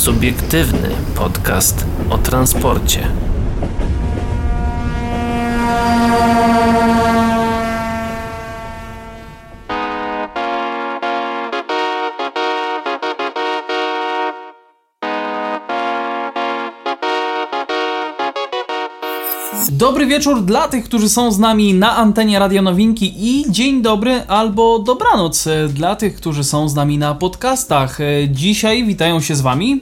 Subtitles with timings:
[0.00, 3.08] Subiektywny podcast o transporcie.
[19.70, 24.22] Dobry wieczór dla tych, którzy są z nami na antenie Radio Nowinki i dzień dobry
[24.28, 27.98] albo dobranoc dla tych, którzy są z nami na podcastach.
[28.28, 29.80] Dzisiaj witają się z wami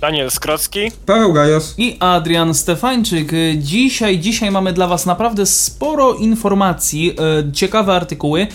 [0.00, 3.32] Daniel Skrocki, Paweł Gajos i Adrian Stefańczyk.
[3.56, 8.46] Dzisiaj, dzisiaj mamy dla Was naprawdę sporo informacji, e, ciekawe artykuły.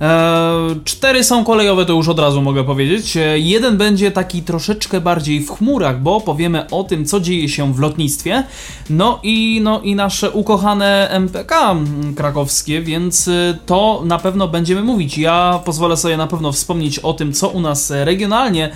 [0.00, 3.16] E, cztery są kolejowe, to już od razu mogę powiedzieć.
[3.16, 7.74] E, jeden będzie taki troszeczkę bardziej w chmurach, bo powiemy o tym, co dzieje się
[7.74, 8.44] w lotnictwie.
[8.90, 11.76] No i, no i nasze ukochane MPK
[12.16, 15.18] krakowskie, więc e, to na pewno będziemy mówić.
[15.18, 18.70] Ja pozwolę sobie na pewno wspomnieć o tym, co u nas regionalnie.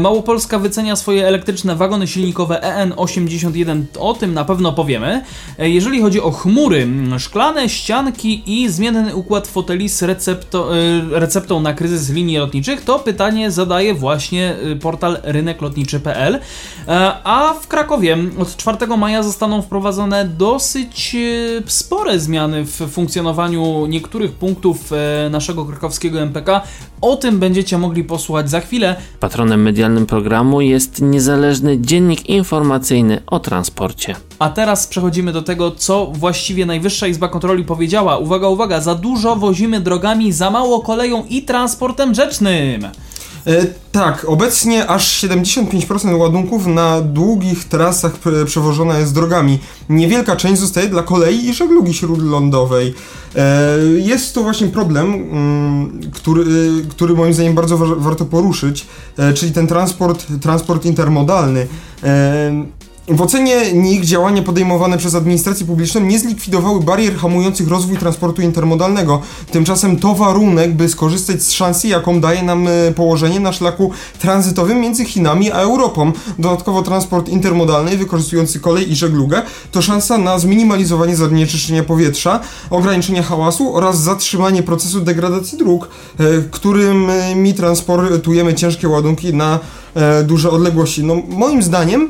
[0.00, 3.82] Małopolska wycenia swoje elektryczne wagony silnikowe EN81.
[3.98, 5.24] O tym na pewno powiemy.
[5.58, 6.88] Jeżeli chodzi o chmury,
[7.18, 12.84] szklane ścianki i zmienny układ foteli z recept recepto, y, receptą na kryzys linii lotniczych,
[12.84, 16.34] to pytanie zadaje właśnie y, portal ryneklotniczy.pl.
[16.34, 23.86] E, a w Krakowie od 4 maja zostaną wprowadzone dosyć y, spore zmiany w funkcjonowaniu
[23.86, 26.62] niektórych punktów e, naszego krakowskiego MPK.
[27.00, 28.96] O tym będziecie mogli posłuchać za chwilę.
[29.20, 34.16] Patronem medialnym programu jest niezależny dziennik informacyjny o transporcie.
[34.38, 38.18] A teraz przechodzimy do tego, co właściwie Najwyższa Izba Kontroli powiedziała.
[38.18, 42.88] Uwaga, uwaga, za dużo wozimy drogami, za mało koleją i transportem rzecznym.
[43.46, 48.12] E, tak, obecnie aż 75% ładunków na długich trasach
[48.46, 49.58] przewożona jest drogami.
[49.88, 52.94] Niewielka część zostaje dla kolei i żeglugi śródlądowej.
[53.36, 56.44] E, jest to właśnie problem, mm, który,
[56.90, 58.86] który moim zdaniem bardzo wa warto poruszyć,
[59.18, 61.66] e, czyli ten transport, transport intermodalny.
[63.06, 68.42] E, w ocenie NIK działania podejmowane przez administrację publiczną nie zlikwidowały barier hamujących rozwój transportu
[68.42, 69.20] intermodalnego.
[69.50, 74.80] Tymczasem to warunek, by skorzystać z szansy, jaką daje nam e, położenie na szlaku tranzytowym
[74.80, 76.12] między Chinami a Europą.
[76.38, 82.40] Dodatkowo transport intermodalny wykorzystujący kolej i żeglugę to szansa na zminimalizowanie zanieczyszczenia powietrza,
[82.70, 85.88] ograniczenie hałasu oraz zatrzymanie procesu degradacji dróg,
[86.18, 89.58] e, którymi transportujemy ciężkie ładunki na
[89.94, 91.04] e, duże odległości.
[91.04, 92.08] No, moim zdaniem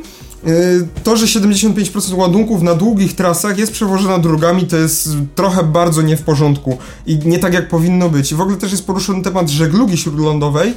[1.04, 6.16] to, że 75% ładunków na długich trasach jest przewożona drogami, to jest trochę bardzo nie
[6.16, 8.34] w porządku i nie tak jak powinno być.
[8.34, 10.74] W ogóle też jest poruszony temat żeglugi śródlądowej,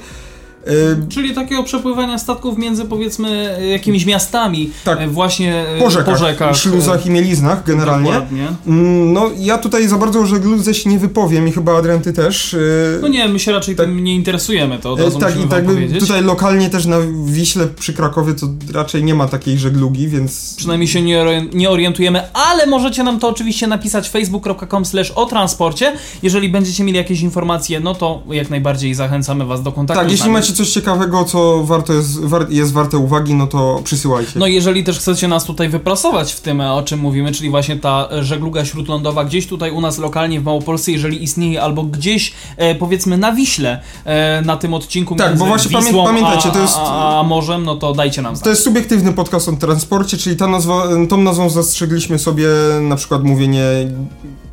[1.10, 5.02] Czyli takiego przepływania statków między powiedzmy jakimiś miastami, tak.
[5.02, 6.58] E, właśnie e, po rzekach, po rzekach.
[6.58, 8.12] śluzach i mieliznach generalnie.
[8.12, 8.48] Dokładnie.
[8.68, 12.14] Mm, no ja tutaj za bardzo o żegludze się nie wypowiem i chyba Adrian ty
[12.14, 12.54] też.
[12.54, 12.58] E,
[13.02, 15.66] no nie, my się raczej tak, tym nie interesujemy, to od razu Tak i tak
[15.66, 16.00] powiedzieć.
[16.00, 20.56] tutaj lokalnie też na Wiśle przy Krakowie to raczej nie ma takiej żeglugi, więc...
[20.58, 25.94] Przynajmniej się nie, nie orientujemy, ale możecie nam to oczywiście napisać facebook.com slash o transporcie.
[26.24, 30.30] Jeżeli będziecie mieli jakieś informacje, no to jak najbardziej zachęcamy was do kontaktu Tak, jeśli
[30.30, 34.32] macie coś ciekawego, co warto jest, war, jest warte uwagi, no to przysyłajcie.
[34.36, 38.10] No jeżeli też chcecie nas tutaj wyprasować w tym, o czym mówimy, czyli właśnie ta
[38.22, 43.18] żegluga śródlądowa gdzieś tutaj u nas lokalnie w Małopolsce, jeżeli istnieje, albo gdzieś e, powiedzmy
[43.18, 46.76] na Wiśle e, na tym odcinku Tak, bo właśnie Wisłą, pamiętajcie, to jest...
[46.78, 48.44] A, a, morzem, no to dajcie nam znać.
[48.44, 52.48] To jest subiektywny podcast o transporcie, czyli ta nazwa, tą nazwą zastrzegliśmy sobie
[52.82, 53.64] na przykład mówienie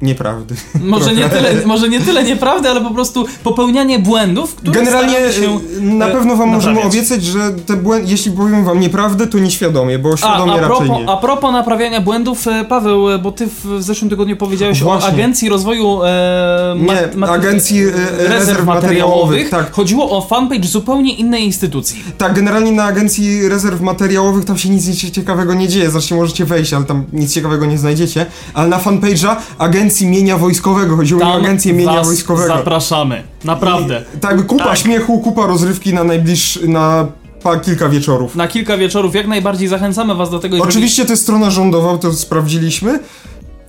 [0.02, 0.54] nieprawdy.
[0.80, 5.60] Może nie, tyle, może nie tyle nieprawdy, ale po prostu popełnianie błędów, które Generalnie się
[5.80, 9.98] na e, pewno wam możemy obiecać, że te błędy, jeśli powiem wam nieprawdę, to nieświadomie,
[9.98, 11.08] bo świadomie a, a raczej propos, nie.
[11.08, 15.08] A propos naprawiania błędów, e, Paweł, e, bo ty w zeszłym tygodniu powiedziałeś Właśnie.
[15.08, 16.76] o Agencji Rozwoju e,
[17.16, 17.84] Nie, Agencji
[18.18, 19.50] Rezerw, Materiałowych.
[19.50, 19.72] Tak.
[19.72, 22.04] Chodziło o fanpage zupełnie innej instytucji.
[22.18, 26.72] Tak, generalnie na Agencji Rezerw Materiałowych tam się nic ciekawego nie dzieje, zresztą możecie wejść,
[26.72, 30.97] ale tam nic ciekawego nie znajdziecie, ale na fanpage'a Agencji Agencji Mienia Wojskowego.
[30.97, 32.48] Chodziło Tam o Agencję Mienia Wojskowego.
[32.56, 33.22] zapraszamy.
[33.44, 34.04] Naprawdę.
[34.16, 34.78] I, tak, kupa tak.
[34.78, 37.06] śmiechu, kupa rozrywki na najbliższy, na
[37.42, 38.36] pa, kilka wieczorów.
[38.36, 40.59] Na kilka wieczorów, jak najbardziej zachęcamy was do tego.
[40.59, 42.98] Oczywiście to jest strona rządowa, to sprawdziliśmy.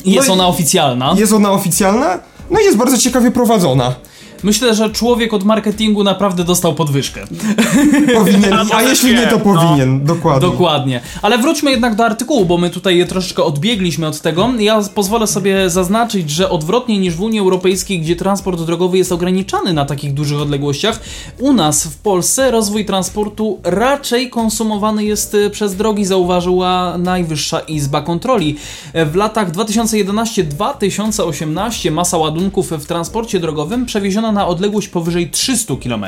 [0.05, 1.15] Jest no ona oficjalna.
[1.17, 2.19] Jest ona oficjalna,
[2.51, 3.95] no i jest bardzo ciekawie prowadzona.
[4.43, 7.21] Myślę, że człowiek od marketingu naprawdę dostał podwyżkę.
[8.19, 10.49] Powinien, a jeśli nie, to powinien, no, dokładnie.
[10.49, 11.01] Dokładnie.
[11.21, 14.49] Ale wróćmy jednak do artykułu, bo my tutaj troszeczkę odbiegliśmy od tego.
[14.59, 19.73] Ja pozwolę sobie zaznaczyć, że odwrotnie niż w Unii Europejskiej, gdzie transport drogowy jest ograniczany
[19.73, 20.99] na takich dużych odległościach,
[21.39, 28.01] u nas w Polsce rozwój transportu raczej konsumowany jest e, przez drogi, zauważyła Najwyższa Izba
[28.01, 28.55] Kontroli.
[28.93, 36.05] E, w latach 2011-2018 masa ładunków w transporcie drogowym przewieziono na odległość powyżej 300 km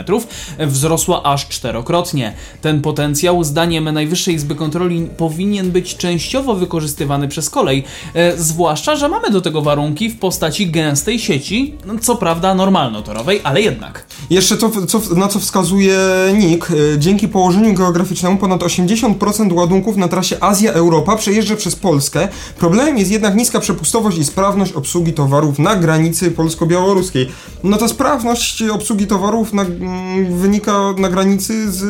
[0.60, 2.33] wzrosła aż czterokrotnie.
[2.62, 7.83] Ten potencjał, zdaniem Najwyższej Izby Kontroli, powinien być częściowo wykorzystywany przez kolej,
[8.13, 13.62] e, zwłaszcza, że mamy do tego warunki w postaci gęstej sieci, co prawda normalnotorowej, ale
[13.62, 14.06] jednak.
[14.30, 15.98] Jeszcze to, co, na co wskazuje
[16.33, 22.27] NIK, y, dzięki położeniu geograficznemu ponad 80% ładunków na trasie Azja-Europa przejeżdża przez Polskę.
[22.60, 27.27] Problemem jest jednak niska przepustowość i sprawność obsługi towarów na granicy polsko-białoruskiej.
[27.63, 27.88] No ta
[28.19, 31.83] sprawność obsługi towarów na, mm, wynika na granicy z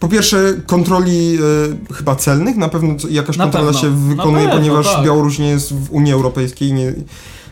[0.00, 1.38] po pierwsze kontroli
[1.90, 3.80] e, chyba celnych, na pewno jakaś Na kontrola pewno.
[3.80, 5.04] się wykonuje, pewno, ponieważ tak.
[5.04, 6.72] Białoruś nie jest w Unii Europejskiej.
[6.72, 6.88] Nie,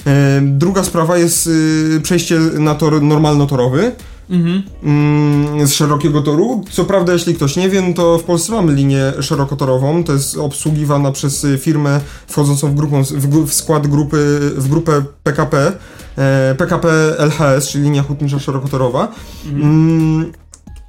[0.06, 1.50] e, druga sprawa jest
[1.96, 3.92] e, przejście na tor normalnotorowy.
[4.30, 4.62] Mhm.
[4.82, 6.64] Mm, z szerokiego toru.
[6.70, 10.04] Co prawda, jeśli ktoś nie wie, no to w Polsce mamy linię szerokotorową.
[10.04, 15.72] To jest obsługiwana przez firmę wchodzącą w, grupą, w, w skład grupy, w grupę PKP.
[16.18, 16.88] E, PKP
[17.18, 19.08] LHS, czyli linia hutnicza szerokotorowa.
[19.52, 20.32] Mm,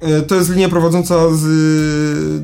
[0.00, 1.44] e, to jest linia prowadząca z,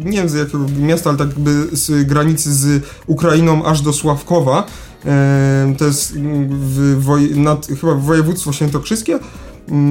[0.05, 4.67] nie wiem z jakiego miasta, ale tak jakby z granicy z Ukrainą aż do Sławkowa.
[5.07, 6.15] E, to jest
[6.49, 9.19] w, woj, nad, chyba województwo świętokrzyskie,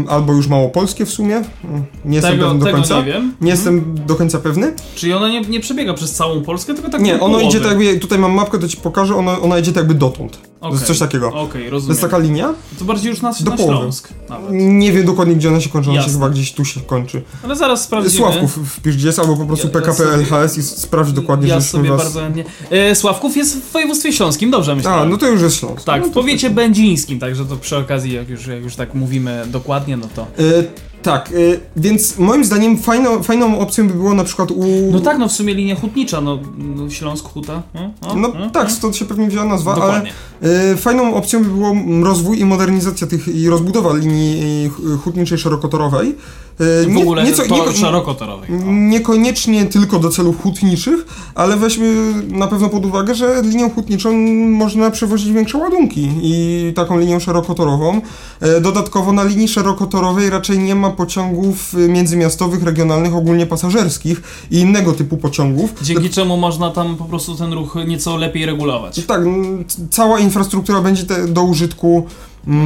[0.09, 1.35] albo już małopolskie w sumie.
[1.35, 2.99] Mm, Nie jestem Tego, pewny do tego końca.
[2.99, 3.35] nie wiem.
[3.41, 4.73] Nie jestem do końca pewny.
[4.95, 7.43] Czyli ona nie, nie przebiega przez całą Polskę, tylko tak Nie, do ono połowy.
[7.43, 10.39] idzie tak jakby, tutaj mam mapkę, to ci pokażę, ona, ona idzie tak jakby dotąd.
[10.61, 11.27] To jest coś takiego.
[11.33, 11.91] Okej, To rozumiem.
[11.91, 12.53] jest taka linia.
[12.79, 13.77] To bardziej już na, Do na połowy.
[13.77, 14.47] Śląsk nawet.
[14.51, 16.13] Nie wiem dokładnie gdzie ona się kończy, ona się Jasne.
[16.19, 17.21] chyba gdzieś tu się kończy.
[17.43, 18.17] Ale zaraz sprawdzimy.
[18.17, 21.71] Sławków wpisz gdzie jest, albo po prostu Ja- PKP LHS i sprawdź dokładnie, Ja żeśmy
[21.79, 21.97] sobie was...
[22.03, 22.45] bardzo chętnie.
[22.69, 24.91] E, Sławków jest w województwie śląskim, dobrze myślę.
[24.91, 25.83] A, no to już jest Śląsk.
[25.85, 29.43] Tak, no w powiecie będzińskim, także to przy okazji, jak już, jak już tak mówimy
[29.61, 30.27] dokładnie, no to...
[31.03, 31.33] Tak, e,
[31.75, 34.65] więc moim zdaniem fajną, fajną opcją by było na przykład u...
[34.91, 37.61] No tak, no w sumie linia hutnicza, no, no Śląsk Huta.
[37.73, 40.11] No, o, No o, tak, stąd się pewnie wzięła nazwa, ale Dokładnie.
[40.41, 46.15] e, fajną opcją by było rozwój i modernizacja tych i rozbudowa linii hu- hutniczej szerokotorowej.
[46.59, 48.49] E, W ogóle nieco- to nieko- szerokotorowej.
[48.89, 51.05] Niekoniecznie tylko do celów hutniczych,
[51.35, 54.11] ale weźmy na pewno pod uwagę, że linią hutniczą
[54.47, 58.01] można przewozić większe ładunki i taką linią szerokotorową.
[58.41, 64.21] E, Dodatkowo na linii szerokotorowej raczej nie ma pociągów e, międzymiastowych, regionalnych, ogólnie pasażerskich
[64.51, 65.73] i innego typu pociągów.
[65.81, 69.05] Dzięki czemu można tam po prostu ten ruch nieco lepiej regulować.
[69.05, 69.21] Tak,
[69.89, 72.05] cała infrastruktura będzie te, do użytku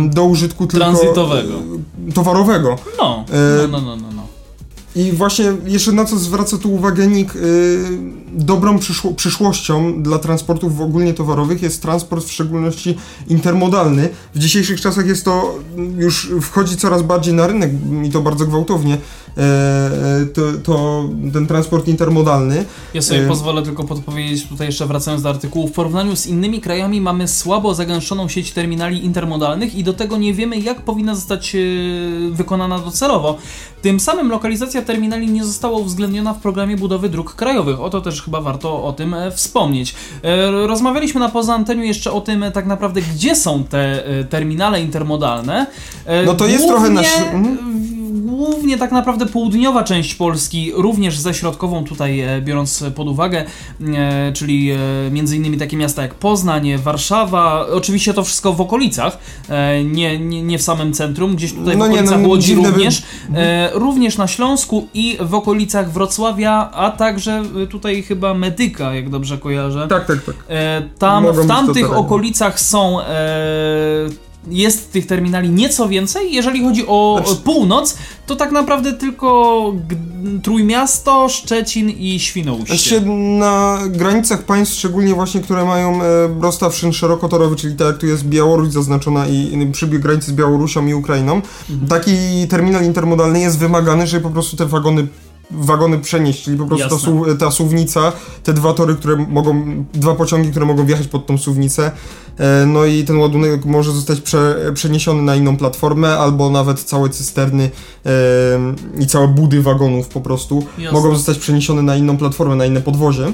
[0.09, 1.53] do użytku tylko Tranzytowego.
[2.09, 2.77] e, towarowego.
[2.97, 3.23] No,
[3.63, 4.14] E, no, no, no, no.
[4.95, 7.41] I właśnie jeszcze na co zwraca tu uwagę NIK, yy,
[8.35, 12.97] dobrą przyszło, przyszłością dla transportów ogólnie towarowych jest transport w szczególności
[13.27, 14.09] intermodalny.
[14.35, 15.59] W dzisiejszych czasach jest to,
[15.97, 17.71] już wchodzi coraz bardziej na rynek
[18.05, 18.97] i to bardzo gwałtownie,
[19.37, 21.03] e, to, to
[21.33, 22.65] ten transport intermodalny.
[22.93, 26.61] Ja sobie E, pozwolę tylko podpowiedzieć, tutaj jeszcze wracając do artykułu, w porównaniu z innymi
[26.61, 31.55] krajami mamy słabo zagęszczoną sieć terminali intermodalnych i do tego nie wiemy, jak powinna zostać
[31.55, 31.59] e,
[32.31, 33.37] wykonana docelowo.
[33.81, 37.81] Tym samym lokalizacja terminali nie została uwzględniona w programie budowy dróg krajowych.
[37.81, 39.95] Oto też chyba warto o tym e, wspomnieć.
[40.23, 44.81] E, Rozmawialiśmy na poza anteniu jeszcze o tym e, tak naprawdę, gdzie są te terminale
[44.81, 45.67] intermodalne.
[46.25, 47.57] No to jest trochę głównie- nasz- mhm.
[48.25, 53.45] Głównie tak naprawdę południowa część Polski, również ze środkową tutaj biorąc pod uwagę,
[54.33, 54.71] czyli
[55.11, 59.17] między innymi takie miasta jak Poznań, Warszawa, oczywiście to wszystko w okolicach,
[59.85, 62.63] nie, nie, nie w samym centrum, gdzieś tutaj No w nie, okolicach no, Łodzi dziwne
[62.63, 63.03] by- również,
[63.35, 69.09] e, również na Śląsku i w okolicach Wrocławia, a także e, tutaj chyba Medyka, jak
[69.09, 69.87] dobrze kojarzę.
[69.87, 70.35] Tak, tak, tak.
[70.49, 73.01] E, tam, Mogą w tamtych okolicach są.
[73.01, 73.05] E,
[74.47, 76.33] jest tych terminali nieco więcej.
[76.33, 77.97] Jeżeli chodzi o Znaczy- północ,
[78.27, 79.73] to tak naprawdę tylko
[80.43, 82.67] Trójmiasto, Szczecin i Świnoujście.
[82.67, 86.05] Właściwie na granicach państw, szczególnie właśnie, które mają e,
[86.41, 90.33] rozstaw szyn szerokotorowy, czyli tak jak tu jest Białoruś zaznaczona i i przybieg granicy z
[90.33, 91.41] Białorusią i Ukrainą,
[91.89, 95.07] taki terminal intermodalny jest wymagany, żeby po prostu te wagony
[95.51, 98.11] wagony przenieść, czyli po prostu ta, ta suwnica,
[98.43, 101.91] te dwa tory, które mogą, dwa pociągi, które mogą wjechać pod tą suwnicę,
[102.37, 107.09] e, no i ten ładunek może zostać prze, przeniesiony na inną platformę, albo nawet całe
[107.09, 107.69] cysterny
[108.05, 108.11] e,
[108.99, 110.99] i całe budy wagonów po prostu Jasne.
[110.99, 113.33] mogą zostać przeniesione na inną platformę, na inne podwozie.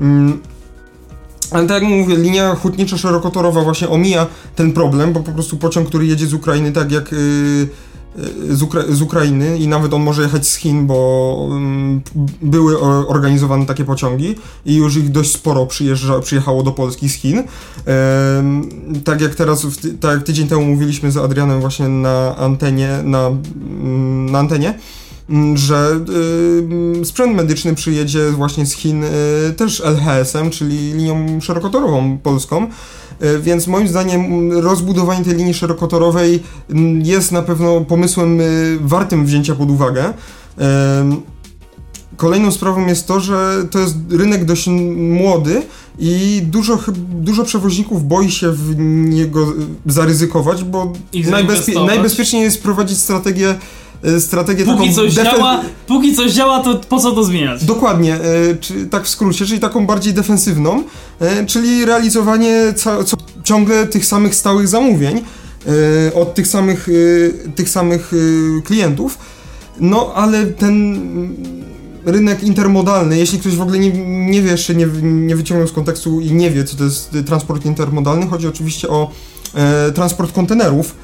[0.00, 0.40] Mm.
[1.50, 4.26] Ale tak jak mówię, linia hutnicza szerokotorowa właśnie omija
[4.56, 7.68] ten problem, bo po prostu pociąg, który jedzie z Ukrainy, tak jak yy,
[8.50, 12.02] z, Ukra- z Ukrainy i nawet on może jechać z Chin, bo ym,
[12.42, 14.34] były organizowane takie pociągi
[14.66, 17.38] i już ich dość sporo przyjeżdża, przyjechało do Polski z Chin.
[17.38, 18.70] Ym,
[19.04, 19.66] tak jak teraz,
[20.00, 24.78] tak jak tydzień temu mówiliśmy z Adrianem właśnie na antenie, na, mm, na antenie,
[25.30, 26.00] mm, że
[27.00, 29.08] y, sprzęt medyczny przyjedzie właśnie z Chin y,
[29.56, 32.66] też LHS-em, czyli linią szerokotorową polską.
[33.22, 36.42] E, więc moim zdaniem rozbudowanie tej linii szerokotorowej
[37.02, 38.44] jest na pewno pomysłem e,
[38.80, 40.12] wartym wzięcia pod uwagę.
[42.16, 45.62] Kolejną sprawą jest to, że to jest rynek dość młody
[45.98, 46.78] i dużo,
[47.12, 48.74] dużo przewoźników boi się w
[49.08, 49.52] niego
[49.86, 50.92] zaryzykować, bo
[51.32, 53.58] najbezpie- najbezpieczniej jest prowadzić strategię, e,
[54.20, 57.64] strategię Póki taką coś działa, póki coś działa, to po co to zmieniać?
[57.64, 58.20] Dokładnie, e,
[58.60, 60.82] czy, tak w skrócie, czyli taką bardziej defensywną,
[61.20, 62.74] e, czyli realizowanie
[63.44, 65.24] ciągle tych samych stałych zamówień
[66.14, 66.88] od tych samych,
[67.54, 68.12] tych samych
[68.64, 69.18] klientów.
[69.80, 70.98] No, ale ten
[72.04, 73.90] rynek intermodalny, jeśli ktoś w ogóle nie,
[74.30, 77.64] nie wie, jeszcze nie, nie wyciągnął z kontekstu i nie wie, co to jest transport
[77.64, 79.10] intermodalny, chodzi oczywiście o
[79.54, 80.94] e, transport kontenerów,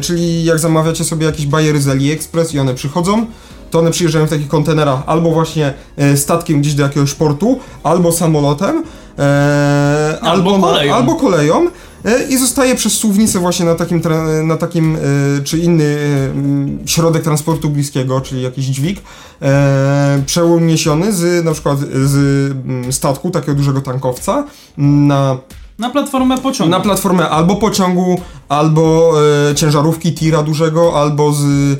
[0.00, 3.26] czyli jak zamawiacie sobie jakieś bajery z AliExpress i one przychodzą,
[3.70, 8.12] to one przyjeżdżają w takich kontenerach albo właśnie e, statkiem gdzieś do jakiegoś portu, albo
[8.12, 8.84] samolotem,
[9.18, 10.94] e, Albo albo, koleją.
[10.94, 11.66] Albo koleją
[12.04, 14.02] e, i zostaje przez suwnicę właśnie na takim,
[14.42, 14.98] na takim e,
[15.44, 19.00] czy inny e, m, środek transportu bliskiego, czyli jakiś dźwig,
[19.42, 22.16] e, przeniesiony z na przykład z
[22.50, 24.44] mm, statku, takiego dużego tankowca
[24.76, 25.38] na
[25.78, 26.70] Na platformę pociągu.
[26.70, 29.12] na platformę albo pociągu, albo
[29.50, 31.76] e, ciężarówki tira dużego, albo z e,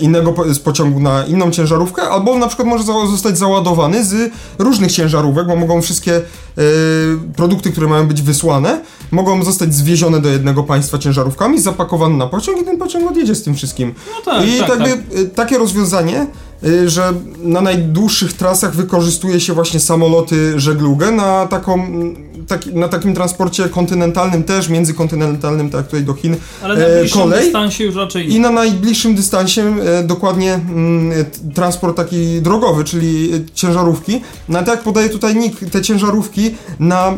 [0.00, 4.32] innego po, z pociągu na inną ciężarówkę, albo na przykład może za, zostać załadowany z
[4.58, 6.22] różnych ciężarówek, bo mogą wszystkie e,
[7.36, 8.80] produkty, które mają być wysłane,
[9.10, 13.42] mogą zostać zwiezione do jednego państwa ciężarówkami, zapakowane na pociąg i ten pociąg odjedzie z
[13.42, 13.94] tym wszystkim.
[14.16, 16.26] no tak, I tak, tak, y, takie rozwiązanie,
[16.86, 17.12] że
[17.42, 21.86] na najdłuższych trasach wykorzystuje się właśnie samoloty żeglugę na, taką,
[22.48, 27.00] taki, na takim transporcie kontynentalnym też, międzykontynentalnym, tak jak tutaj do Chin, Ale na e,
[27.00, 27.40] bliższym kolej.
[27.44, 30.60] dystansie już raczej i na najbliższym dystansie e, dokładnie
[31.32, 34.20] t- transport taki drogowy, czyli e, ciężarówki.
[34.48, 37.14] No tak jak podaje tutaj NIK, te ciężarówki na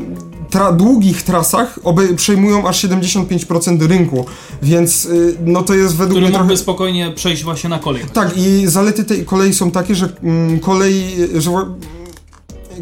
[0.51, 1.79] tra- długich trasach
[2.17, 4.27] przejmują aż 75% rynku,
[4.63, 6.57] więc y, no to jest według który mnie trochę...
[6.57, 8.03] spokojnie przejść właśnie na kolej.
[8.13, 11.03] Tak, i zalety tej kolei są takie, że mm, kolej,
[11.35, 11.51] że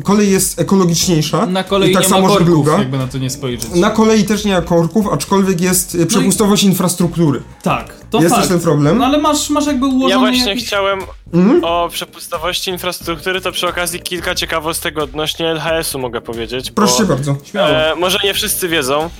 [0.03, 1.47] kolej jest ekologiczniejsza.
[1.47, 2.79] Na kolei I tak nie samo ma korków, żegluga.
[2.79, 3.71] jakby na to nie spojrzeć.
[3.75, 7.43] Na kolei też nie ma korków, aczkolwiek jest No y, przepustowość infrastruktury.
[7.63, 8.41] Tak, to jest fakt.
[8.43, 8.99] też ten problem.
[8.99, 10.67] No ale masz, masz jakby ułożony Ja właśnie jakiś...
[10.67, 10.99] chciałem
[11.35, 11.65] Mhm.
[11.65, 16.71] o przepustowości infrastruktury, to przy okazji kilka ciekawostek odnośnie LHS-u mogę powiedzieć.
[16.71, 17.37] Proszę bo, bardzo.
[17.45, 17.69] Śmiało.
[17.69, 19.11] e, Może nie wszyscy wiedzą,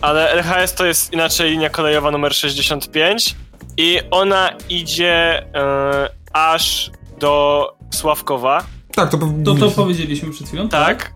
[0.00, 3.34] ale LHS to jest inaczej linia kolejowa numer 65
[3.76, 6.90] i ona idzie e, aż
[7.20, 8.64] do Sławkowa,
[8.94, 10.68] Tak, to, To, to powiedzieliśmy przed chwilą.
[10.68, 11.12] tak?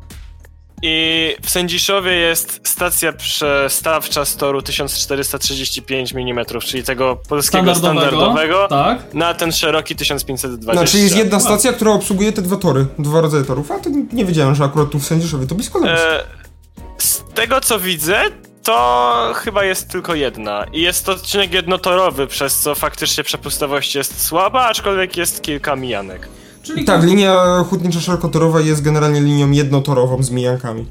[0.83, 8.17] I w Sędziszowie jest stacja przestawcza z toru 1435 mm, czyli tego polskiego Standardowego.
[8.17, 9.15] standardowego, Tak.
[9.15, 10.73] na ten szeroki 1520.
[10.73, 14.25] Znaczy jest jedna stacja, która obsługuje te dwa tory, dwa rodzaje torów, a to nie
[14.25, 16.01] wiedziałem, że akurat tu w Sędziszowie to blisko nas.
[16.01, 16.25] E,
[16.99, 18.23] z tego co widzę,
[18.63, 20.65] to chyba jest tylko jedna.
[20.73, 26.29] I jest to odcinek jednotorowy, przez co faktycznie przepustowość jest słaba, aczkolwiek jest kilka mijanek.
[26.69, 30.87] Czyli Tak, linia hutnicza szerokotorowa jest generalnie linią jednotorową z mijankami.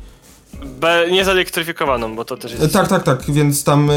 [0.80, 2.74] Be, nie zelektryfikowaną, bo to też jest.
[2.74, 3.94] Tak, tak, tak, więc tam e,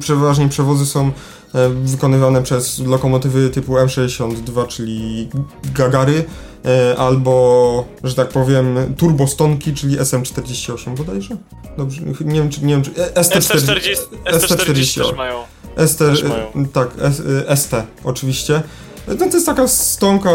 [0.00, 1.10] przeważnie przewozy są
[1.54, 5.28] e, wykonywane przez lokomotywy typu M62, czyli
[5.74, 6.24] Gagary,
[6.64, 11.36] e, albo, że tak powiem, turbostonki, czyli SM48 bodajże?
[11.78, 12.64] Dobrze, nie wiem czy...
[12.64, 15.42] Nie wiem, czy e, ST40, ST40 też mają.
[15.86, 16.66] ST, Też mają.
[16.72, 17.72] tak, S, e, ST
[18.04, 18.62] oczywiście.
[19.08, 20.30] No to jest taka stonka,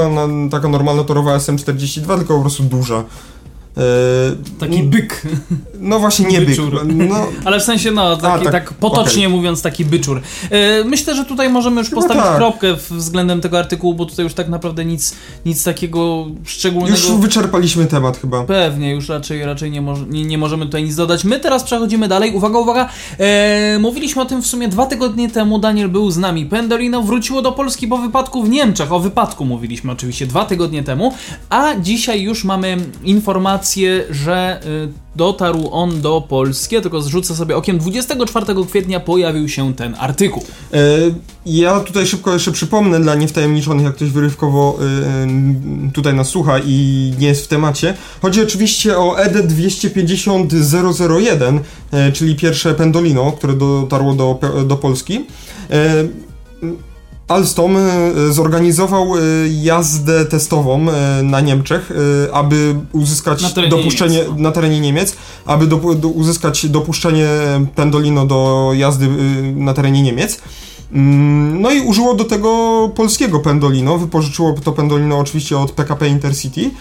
[0.51, 3.03] taka normalna torowa SM42, tylko po prostu duża.
[3.77, 5.22] E, Taki byk.
[5.80, 6.50] No właśnie nie byk.
[6.50, 6.86] Byczur.
[6.86, 7.15] No,
[7.46, 9.38] Ale w sensie, no, taki, tak, tak, potocznie okej.
[9.38, 10.22] mówiąc, taki byczur.
[10.50, 12.36] E, myślę, że tutaj możemy już Chyba postawić tak.
[12.36, 15.15] kropkę względem tego artykułu, bo tutaj już tak naprawdę nic,
[15.46, 16.98] nic takiego szczególnego...
[16.98, 18.44] już wyczerpaliśmy temat chyba.
[18.44, 21.24] Pewnie, już raczej, raczej nie, nie, nie możemy tutaj nic dodać.
[21.24, 22.32] My teraz przechodzimy dalej.
[22.32, 22.89] Uwaga, uwaga.
[23.20, 25.60] E, mówiliśmy o tym w sumie dwa tygodnie temu.
[25.60, 26.46] Daniel był z nami.
[26.46, 28.92] Pendolino wróciło do Polski po wypadku w Niemczech.
[28.92, 31.13] O wypadku mówiliśmy oczywiście dwa tygodnie temu.
[31.50, 33.62] A dzisiaj już mamy informację,
[34.10, 36.82] że y, dotarł on do Polski.
[36.82, 37.79] Tylko zrzucę sobie okiem.
[37.79, 40.43] 24 kwietnia pojawił się ten artykuł.
[40.74, 40.77] E,
[41.46, 44.84] Ja tutaj szybko jeszcze przypomnę dla niewtajemniczonych, jak ktoś wyrywkowo e,
[45.91, 47.93] tutaj nas słucha i nie jest w temacie.
[48.22, 51.60] Chodzi oczywiście o E ED 250001,
[51.91, 55.25] e, czyli pierwsze Pendolino, które dotarło do, do Polski.
[57.27, 57.82] Alstom e,
[58.34, 59.20] zorganizował e,
[59.62, 61.92] jazdę testową e, na Niemczech,
[62.34, 64.42] aby uzyskać Na dopuszczenie Niemiec, no.
[64.44, 65.15] na terenie Niemiec,
[65.46, 67.27] aby do, do, uzyskać dopuszczenie
[67.75, 69.08] Pendolino do jazdy
[69.56, 70.39] na terenie Niemiec.
[70.94, 76.72] Mm, No i użyło do tego polskiego Pendolino, wypożyczyło to Pendolino oczywiście od PKP Intercity.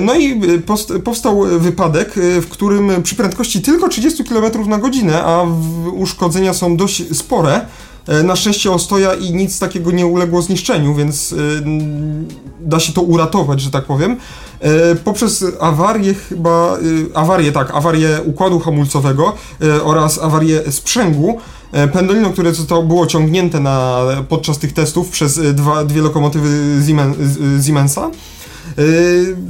[0.00, 5.42] No i post- powstał wypadek, w którym przy prędkości tylko 30 km na godzinę, a
[5.92, 7.66] uszkodzenia są dość spore,
[8.24, 11.36] na szczęście ostoja i nic takiego nie uległo zniszczeniu, więc e,
[12.60, 14.16] da się to uratować, że tak powiem.
[14.60, 16.78] E, Poprzez awarię chyba,
[17.12, 19.32] e, awarię tak, awarię układu hamulcowego
[19.62, 21.32] e, oraz awarię sprzęgła,
[21.72, 26.48] e, Pendolino, które zostało, było ciągnięte na, podczas tych testów przez e, dwa, dwie lokomotywy
[27.66, 28.10] Siemensa,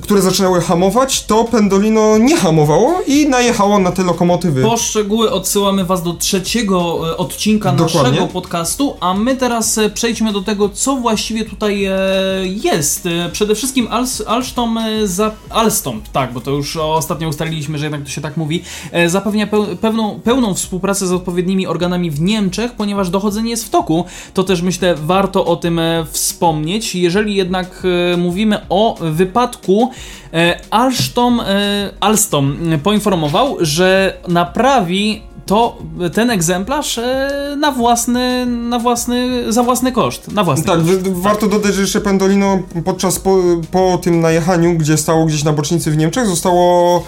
[0.03, 4.63] które zaczynały hamować, to Pendolino nie hamowało i najechało na te lokomotywy.
[4.63, 8.11] Po szczegóły odsyłamy Was do trzeciego e, odcinka Dokładnie.
[8.11, 11.89] naszego podcastu, a my teraz e, przejdźmy do tego, co właściwie tutaj
[12.63, 13.09] jest.
[13.33, 18.09] Przede wszystkim Als, Alstom, za, Alstom, tak, bo to już ostatnio ustaliliśmy, że jednak to
[18.09, 18.63] się tak mówi,
[19.07, 19.47] zapewnia
[19.81, 24.05] pewną, pełną współpracę z odpowiednimi organami w Niemczech, ponieważ dochodzenie jest w toku.
[24.35, 26.95] To też myślę warto o tym wspomnieć.
[26.95, 27.83] Jeżeli jednak
[28.19, 29.91] mówimy o wypadku,
[30.33, 35.79] e, Alstom, e, Alstom poinformował, że naprawi to
[36.15, 40.29] ten egzemplarz e, na własny, na własny, za własny koszt.
[40.33, 41.09] Na własny Tak, koszt.
[41.09, 43.39] warto dodać, że jeszcze Pendolino podczas po,
[43.71, 47.05] po tym najechaniu, gdzie stało gdzieś na bocznicy w Niemczech, zostało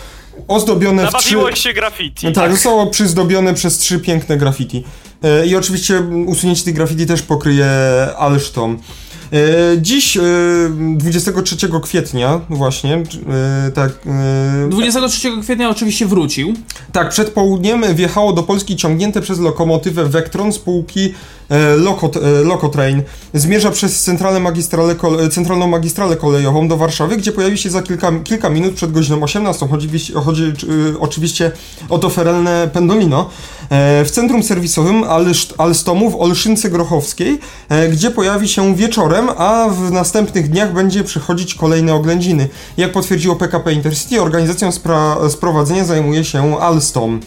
[0.49, 1.35] ozdobione w trzy...
[1.35, 2.33] Nabawiło się graffiti.
[2.33, 4.85] Tak, zostało przyzdobione przez trzy piękne graffiti.
[5.23, 7.67] E, I oczywiście usunięcie tych graffiti też pokryje
[8.19, 8.79] Alstom.
[9.33, 9.39] E,
[9.81, 10.21] Dziś, e,
[10.97, 16.55] 23 kwietnia właśnie, e, tak, e, 23 kwietnia oczywiście wrócił.
[16.93, 21.15] tak, przed południem wjechało do Polski ciągnięte przez lokomotywę Vectron spółki
[21.49, 23.03] e, Lokot, e, Lokotrain.
[23.35, 27.83] Zmierza przez centralę magistralę, kole, e, centralną magistralę kolejową do Warszawy, gdzie pojawi się za
[27.83, 29.69] kilka, kilka minut przed godziną 18.
[29.69, 29.89] Chodzi,
[30.25, 30.53] chodzi e,
[31.01, 31.53] oczywiście
[31.89, 33.31] o to ferelne Pendolino.
[33.71, 35.05] E, w centrum serwisowym
[35.59, 41.55] Alstomu w Olszynce Grochowskiej, e, gdzie pojawi się wieczorem, a w następnych dniach będzie przychodzić
[41.55, 42.49] kolejne oględziny.
[42.77, 47.21] Jak potwierdziło PKP Intercity, organizacją spra- sprowadzenia zajmuje się Alstom.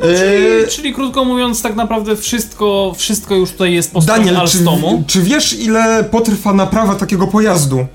[0.00, 4.34] E, Czyli, czyli krótko mówiąc, tak naprawdę wszystko, wszystko już tutaj jest po stronie Daniel,
[4.34, 5.04] czy, Alstomu.
[5.06, 7.86] czy wiesz ile potrwa naprawa takiego pojazdu?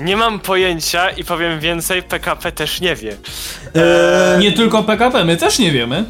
[0.00, 3.16] Nie mam pojęcia i powiem więcej, PKP też nie wie.
[3.76, 6.04] E, Nie tylko PKP, my też nie wiemy.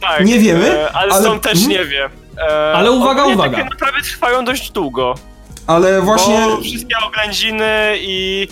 [0.00, 2.08] Tak, Nie wiemy, e, ale też nie wie.
[2.38, 3.56] E, Ale uwaga, ogólnie uwaga.
[3.56, 5.14] Takie naprawy trwają dość długo.
[5.66, 6.40] ale właśnie...
[6.48, 8.48] Bo wszystkie oględziny i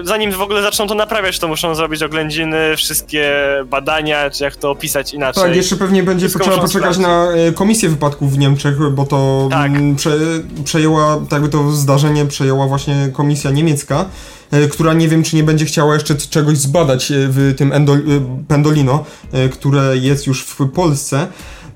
[0.00, 3.32] y, zanim w ogóle zaczną to naprawiać, to muszą zrobić oględziny, wszystkie
[3.66, 5.42] badania, czy jak to opisać inaczej.
[5.42, 7.02] Tak, jeszcze pewnie będzie trzeba poczekać sprawdzić.
[7.02, 9.66] na e, komisję wypadków w Niemczech, bo to Tak.
[9.70, 10.10] mm, prze,
[10.64, 14.04] przejęła, tak by to zdarzenie przejęła właśnie komisja niemiecka,
[14.50, 17.96] e, która nie wiem, czy nie będzie chciała jeszcze czegoś zbadać w tym endo,
[18.48, 19.04] Pendolino,
[19.52, 21.26] które jest już w Polsce.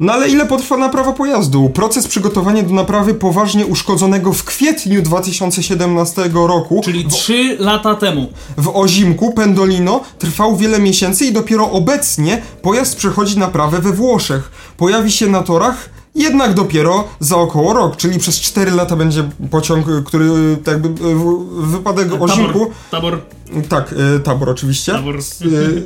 [0.00, 1.68] No ale ile potrwa naprawa pojazdu?
[1.68, 8.26] Proces przygotowania do naprawy poważnie uszkodzonego w kwietniu 2017 roku Czyli 3 lata temu.
[8.56, 14.50] w Ozimku Pendolino trwał wiele miesięcy i dopiero obecnie pojazd przechodzi naprawę we Włoszech.
[14.76, 19.86] Pojawi się na torach jednak dopiero za około rok, czyli przez 4 lata będzie pociąg,
[20.06, 23.18] który y, tak jakby w- wypadek Ozimku, Tabor,
[23.68, 25.16] tak, y, tabor oczywiście, tabor.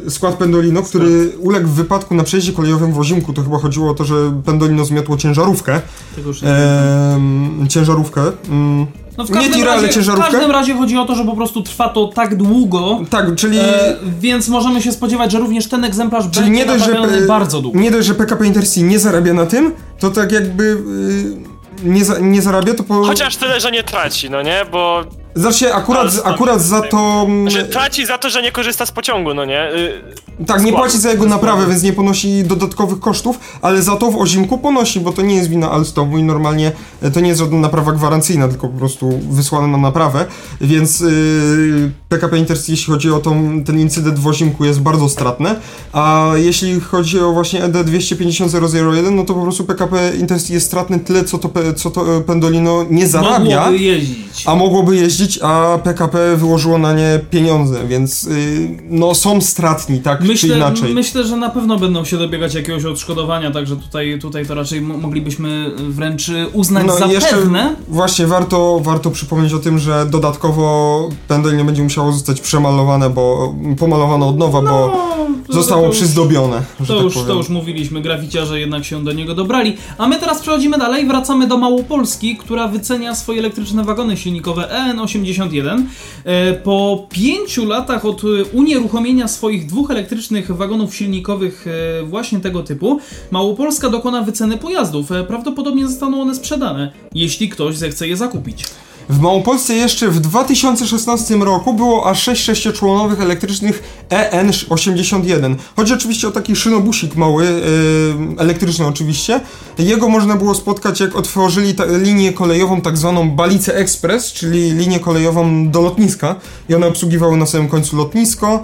[0.09, 3.95] Skład Pendolino, który uległ w wypadku na przejeździe kolejowym w Ozimku, to chyba chodziło o
[3.95, 5.81] to, że Pendolino zmiotło ciężarówkę,
[6.17, 8.87] Tego już nie Ehm, ciężarówkę, mm,
[9.19, 11.37] No w nie każdym, tirę, ale razie, w każdym razie chodzi o to, że po
[11.37, 13.59] prostu trwa to tak długo, tak, czyli...
[13.59, 17.63] e, więc możemy się spodziewać, że również ten egzemplarz Czyli będzie nie dość, że, bardzo
[17.63, 17.81] długo.
[17.81, 21.53] nie dość, że PKP Intercity nie zarabia na tym, to tak jakby y,
[21.85, 23.05] nie, za, nie zarabia, to po...
[23.05, 24.65] Chociaż tyle, że nie traci, no nie?
[24.73, 27.27] Bo Znaczy akurat, akurat za to...
[27.47, 29.73] że traci za to, że nie korzysta z pociągu, no nie?
[29.73, 30.03] Y,
[30.47, 34.17] Tak, nie płaci za jego naprawę, więc nie ponosi dodatkowych kosztów, ale za to w
[34.17, 37.59] Ozimku ponosi, bo to nie jest wina Alstomu i normalnie e, to nie jest żadna
[37.59, 40.25] naprawa gwarancyjna, tylko po prostu wysłana na naprawę,
[40.61, 45.57] więc yy, PKP Intercity, jeśli chodzi o tą, ten incydent w Ozimku jest bardzo stratne,
[45.93, 50.67] a jeśli chodzi o właśnie E ED 250001, no to po prostu PKP Intercity jest
[50.67, 53.61] stratne tyle, co to, co to e, Pendolino nie zarabia.
[53.61, 54.43] Mogłoby jeździć.
[54.47, 60.21] A mogłoby jeździć, a PKP wyłożyło na nie pieniądze, więc y, no są stratni, tak
[60.21, 60.95] myślę, czy inaczej.
[60.95, 65.71] Myślę, że na pewno będą się dobiegać jakiegoś odszkodowania, także tutaj, tutaj to raczej moglibyśmy
[65.77, 67.77] wręcz y, uznać no, za jeszcze pewne.
[67.89, 73.55] Właśnie, warto, warto przypomnieć o tym, że dodatkowo pędel nie będzie musiało zostać przemalowane, bo
[73.79, 75.13] pomalowane od nowa, no, bo
[75.49, 79.77] zostało już, przyzdobione, to, tak już, to już mówiliśmy, graficiarze jednak się do niego dobrali.
[79.99, 85.12] A my teraz przechodzimy dalej, wracamy do Małopolski, która wycenia swoje elektryczne wagony silnikowe EN8
[85.21, 85.87] 81.
[86.25, 92.63] E, po pięciu latach od e, unieruchomienia swoich dwóch elektrycznych wagonów silnikowych e, właśnie tego
[92.63, 95.09] typu, Małopolska dokona wyceny pojazdów.
[95.29, 98.65] Prawdopodobnie zostaną one sprzedane, jeśli ktoś zechce je zakupić.
[99.09, 105.55] W Małopolsce jeszcze w 2016 roku było aż 6 sześcioczłonowych elektrycznych EN81.
[105.77, 109.41] Chodzi oczywiście o taki szynobusik mały, yy, elektryczny oczywiście.
[109.79, 115.71] Jego można było spotkać jak otworzyli linię kolejową tak zwaną Balice Express, czyli linię kolejową
[115.71, 116.35] do lotniska
[116.69, 118.63] i one obsługiwały na samym końcu lotnisko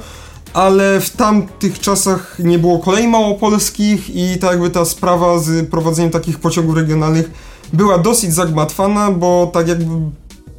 [0.52, 6.10] ale w tamtych czasach nie było kolei małopolskich i tak jakby ta sprawa z prowadzeniem
[6.10, 7.30] takich pociągów regionalnych
[7.72, 9.94] była dosyć zagmatwana, bo tak jakby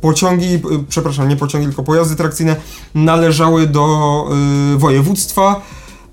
[0.02, 0.60] pociągi,
[0.90, 2.56] przepraszam, nie pociągi, tylko pojazdy trakcyjne
[2.96, 4.26] należały do
[4.76, 5.62] y, województwa,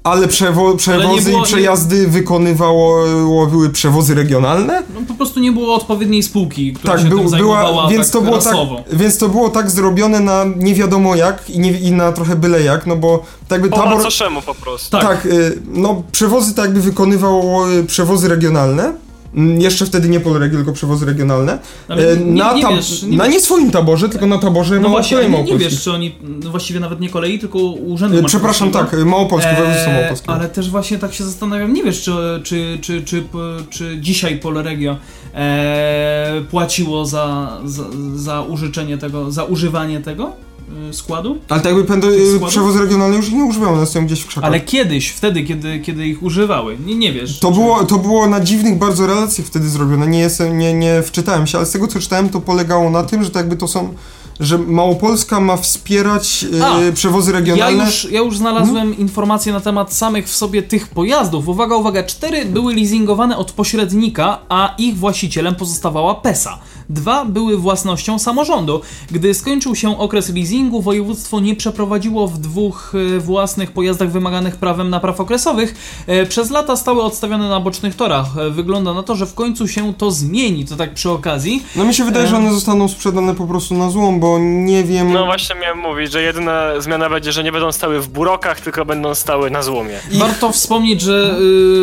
[0.04, 3.04] ale przewo przewozy było- i przejazdy wykonywało
[3.50, 4.82] były przewozy regionalne.
[4.94, 8.20] No, po prostu nie było odpowiedniej spółki, która Tak, się był, była, więc, tak to
[8.20, 8.56] było tak,
[8.92, 12.62] więc to było tak zrobione na nie wiadomo jak i, nie, i na trochę byle
[12.62, 13.18] jak, no bo
[13.48, 13.96] tak jakby Po tabor...
[13.98, 14.90] macoszemu po prostu.
[14.90, 15.02] Tak.
[15.02, 19.05] Tak, y, no przewozy tak jakby wykonywało y, przewozy regionalne.
[19.36, 21.58] Mm, Jeszcze wtedy nie Polregio, tylko przewozy regionalne.
[21.88, 24.88] Ale Y, nie- na, nie wiesz, nie na nie swoim taborze, tylko na taborze No
[24.88, 28.22] właśnie, ale nie, nie wiesz, czy oni, no właściwie nawet nie kolei, tylko urzędu Y,
[28.24, 30.30] Przepraszam, tak, y, Małopolskie, województwo Eee, małopolskie.
[30.30, 32.12] ale też właśnie tak się zastanawiam, nie wiesz, czy,
[32.44, 33.24] czy, czy, czy,
[33.70, 34.96] czy dzisiaj Polregio
[35.34, 40.45] e, płaciło za, za, za użyczenie tego, za używanie tego e,
[40.92, 41.38] składu?
[41.48, 44.26] Ale tak jakby pędy, y, przewozy regionalne już ich nie używają, one stoją gdzieś w
[44.26, 44.50] krzakach.
[44.50, 47.38] Ale kiedyś, wtedy, kiedy, kiedy ich używały, nie, nie wiesz.
[47.40, 51.46] To było, to było na dziwnych bardzo relacjach wtedy zrobione, nie, jestem, nie, nie wczytałem
[51.46, 53.94] się, ale z tego co czytałem to polegało na tym, że to jakby to są,
[54.40, 57.84] że Małopolska ma wspierać y, A, przewozy Ja regionalne.
[57.84, 61.48] już, ja już znalazłem informacje na temat samych w sobie tych pojazdów.
[61.48, 66.58] Uwaga, uwaga, cztery były leasingowane od pośrednika, a ich właścicielem pozostawała PESA.
[66.88, 68.80] Dwa były własnością samorządu.
[69.10, 74.90] Gdy skończył się okres leasingu, województwo nie przeprowadziło w dwóch e, własnych pojazdach wymaganych prawem
[74.90, 75.74] napraw okresowych.
[76.06, 78.26] E, Przez lata stały odstawione na bocznych torach.
[78.38, 80.64] E, Wygląda na to, że w końcu się to zmieni.
[80.64, 81.62] To tak przy okazji.
[81.76, 85.12] No mi się wydaje, że one zostaną sprzedane po prostu na złom, bo nie wiem...
[85.12, 88.84] No właśnie miałem mówić, że jedyna zmiana będzie, że nie będą stały w burokach, tylko
[88.84, 89.94] będą stały na złomie.
[90.12, 91.38] Ich- Warto wspomnieć, że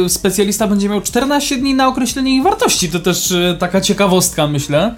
[0.05, 2.89] y, specjalista będzie miał 14 dni na określenie ich wartości.
[2.89, 4.92] To też y, taka ciekawostka, myślę.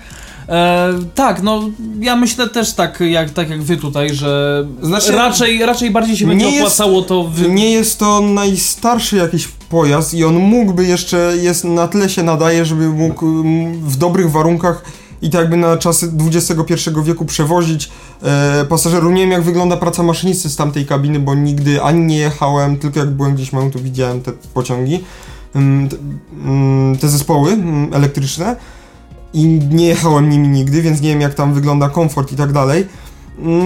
[0.50, 5.66] E, tak, no ja myślę też tak jak, tak jak wy tutaj, że Znaczy- raczej,
[5.66, 7.50] raczej bardziej się będzie opłacało to wy...
[7.50, 12.66] Nie jest to najstarszy jakiś pojazd i on mógłby jeszcze, jest na tyle się nadaje,
[12.66, 13.26] żeby mógł
[13.82, 14.84] w dobrych warunkach
[15.22, 17.90] i tak jakby na czasy XXI wieku przewozić
[18.24, 19.14] e, pasażerów.
[19.14, 23.00] Nie wiem jak wygląda praca maszynisty z tamtej kabiny, bo nigdy ani nie jechałem, tylko
[23.00, 25.04] jak byłem gdzieś małym to widziałem te pociągi,
[25.56, 25.98] mm, te,
[26.46, 28.56] mm, te zespoły mm, elektryczne
[29.36, 32.86] i nie jechałem nimi nigdy, więc nie wiem jak tam wygląda komfort i tak dalej.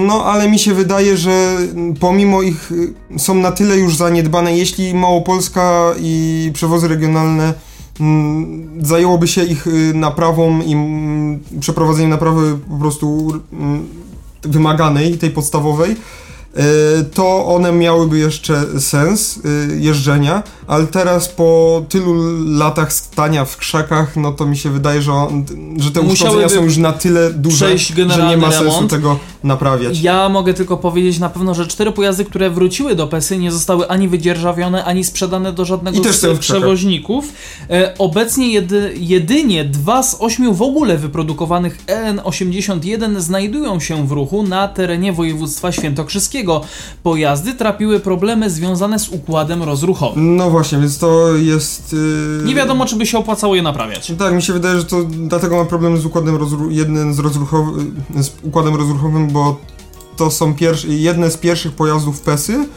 [0.06, 1.56] No, ale mi się wydaje, że
[2.00, 7.54] pomimo ich y, są na tyle już zaniedbane, jeśli Małopolska i przewozy regionalne
[8.00, 13.86] mm, zajęłoby się ich y, naprawą i mm, przeprowadzeniem naprawy po prostu mm,
[14.42, 15.96] wymaganej, tej podstawowej,
[17.14, 19.40] to one miałyby jeszcze sens y,
[19.80, 25.12] jeżdżenia, ale teraz po tylu latach stania w krzakach, no to mi się wydaje, że,
[25.12, 25.44] on,
[25.76, 28.90] że te uszkodzenia są już na tyle duże, że nie ma sensu remont.
[28.90, 30.00] tego naprawiać.
[30.00, 33.88] Ja mogę tylko powiedzieć na pewno, że cztery pojazdy, które wróciły do PESY nie zostały
[33.88, 37.32] ani wydzierżawione, ani sprzedane do żadnego z przewoźników.
[37.70, 44.42] E, obecnie jedy, jedynie dwa z ośmiu w ogóle wyprodukowanych EN81 znajdują się w ruchu
[44.42, 46.39] na terenie województwa świętokrzyskiego.
[47.02, 50.36] Pojazdy trapiły problemy związane z układem rozruchowym.
[50.36, 51.92] No właśnie, więc to jest...
[51.92, 52.44] Yy...
[52.44, 54.12] Nie wiadomo, czy by się opłacało je naprawiać.
[54.18, 56.70] Tak, mi się wydaje, że to dlatego ma problemy z układem rozru...
[56.70, 57.84] jednym z, rozruchowy...
[58.20, 59.56] z układem rozruchowym, bo
[60.16, 62.68] to są pierwsze, jedne z pierwszych pojazdów PESY,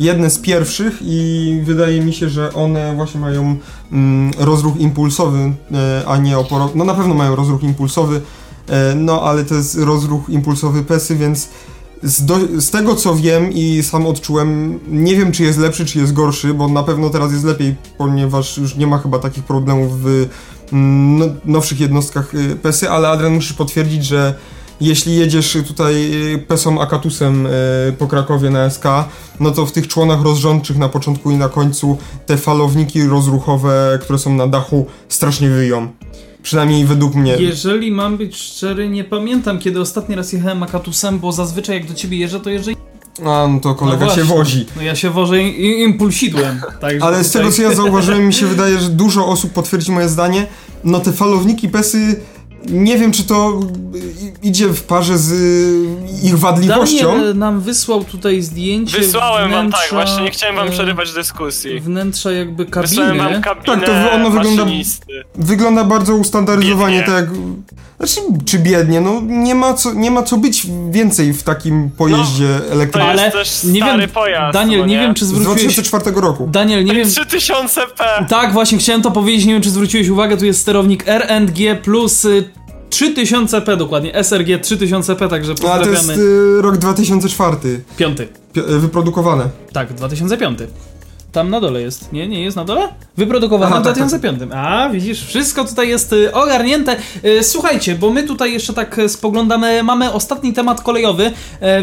[0.00, 3.56] jedne z pierwszych i wydaje mi się, że one właśnie mają
[3.92, 6.72] mm, rozruch impulsowy, e, a nie oporowy.
[6.74, 8.20] No na pewno mają rozruch impulsowy,
[8.68, 11.48] e, no ale to jest rozruch impulsowy PESY, więc
[12.02, 15.98] z, do, z tego co wiem i sam odczułem, nie wiem czy jest lepszy, czy
[15.98, 20.02] jest gorszy, bo na pewno teraz jest lepiej, ponieważ już nie ma chyba takich problemów
[20.02, 20.28] w
[20.72, 24.34] mm, no, nowszych jednostkach y, PESY, ale Adrian musisz potwierdzić, że
[24.80, 25.94] jeśli jedziesz tutaj
[26.34, 27.50] y, PESą Akatusem y,
[27.98, 28.84] po Krakowie na SK,
[29.40, 34.18] no to w tych członach rozrządczych na początku i na końcu te falowniki rozruchowe, które
[34.18, 35.88] są na dachu, strasznie wyją.
[36.42, 37.36] Przynajmniej według mnie.
[37.36, 41.94] Jeżeli mam być szczery, nie pamiętam kiedy ostatni raz jechałem Akatusem, bo zazwyczaj jak do
[41.94, 42.72] ciebie jeżdżę, to jeżdżę
[43.26, 44.66] A, no to kolega No się wozi.
[44.76, 46.60] No ja się wożę impulsidłem.
[46.80, 50.08] Także Ale z tego co ja zauważyłem, mi się wydaje, że dużo osób potwierdzi moje
[50.08, 50.46] zdanie.
[50.84, 52.20] No te falowniki PESY
[52.68, 53.60] nie wiem, czy to
[54.42, 57.06] i- idzie w parze z y, ich wadliwością.
[57.06, 61.12] Daniel nam wysłał tutaj zdjęcie Wysłałem wam tak, wnętrza, właśnie nie chciałem wam e, przerywać
[61.12, 61.80] dyskusji.
[61.80, 63.42] Wnętrza jakby Wysłałem wam kabiny.
[63.42, 65.06] kabinę Tak, to ono wygląda- maszynisty.
[65.34, 67.14] Wygląda bardzo ustandaryzowanie, Biednie.
[67.14, 67.34] tak jak...
[68.02, 72.48] Znaczy, czy biednie, no nie ma co, nie ma co być więcej w takim pojeździe
[72.66, 73.10] To elektrycznym.
[73.10, 75.00] Ale jest też nie stary wiem, pojazd, Daniel, no nie nie?
[75.00, 75.74] wiem czy Z zwróciłeś...
[75.74, 76.48] 2004 roku.
[76.52, 77.08] Daniel, nie wiem...
[77.08, 78.26] 3000p!
[78.28, 82.24] Tak, właśnie chciałem to powiedzieć, nie wiem czy zwróciłeś uwagę, tu jest sterownik RNG plus
[82.24, 82.44] y,
[82.90, 86.28] 3000p dokładnie, SRG 3000p, także No, ale to jest pozdrawiamy.
[86.58, 88.28] y, rok 2004, Piąty.
[88.52, 89.44] pi- y, wyprodukowane.
[89.72, 90.58] Tak, 2005.
[91.32, 92.12] Tam na dole jest.
[92.12, 92.88] Nie, nie jest na dole?
[93.16, 94.42] Wyprodukowane Aha, w tak, 2005.
[94.54, 96.96] A, widzisz, wszystko tutaj jest y, ogarnięte.
[97.24, 101.32] Y, Słuchajcie, bo my tutaj jeszcze tak y, spoglądamy, mamy ostatni temat kolejowy,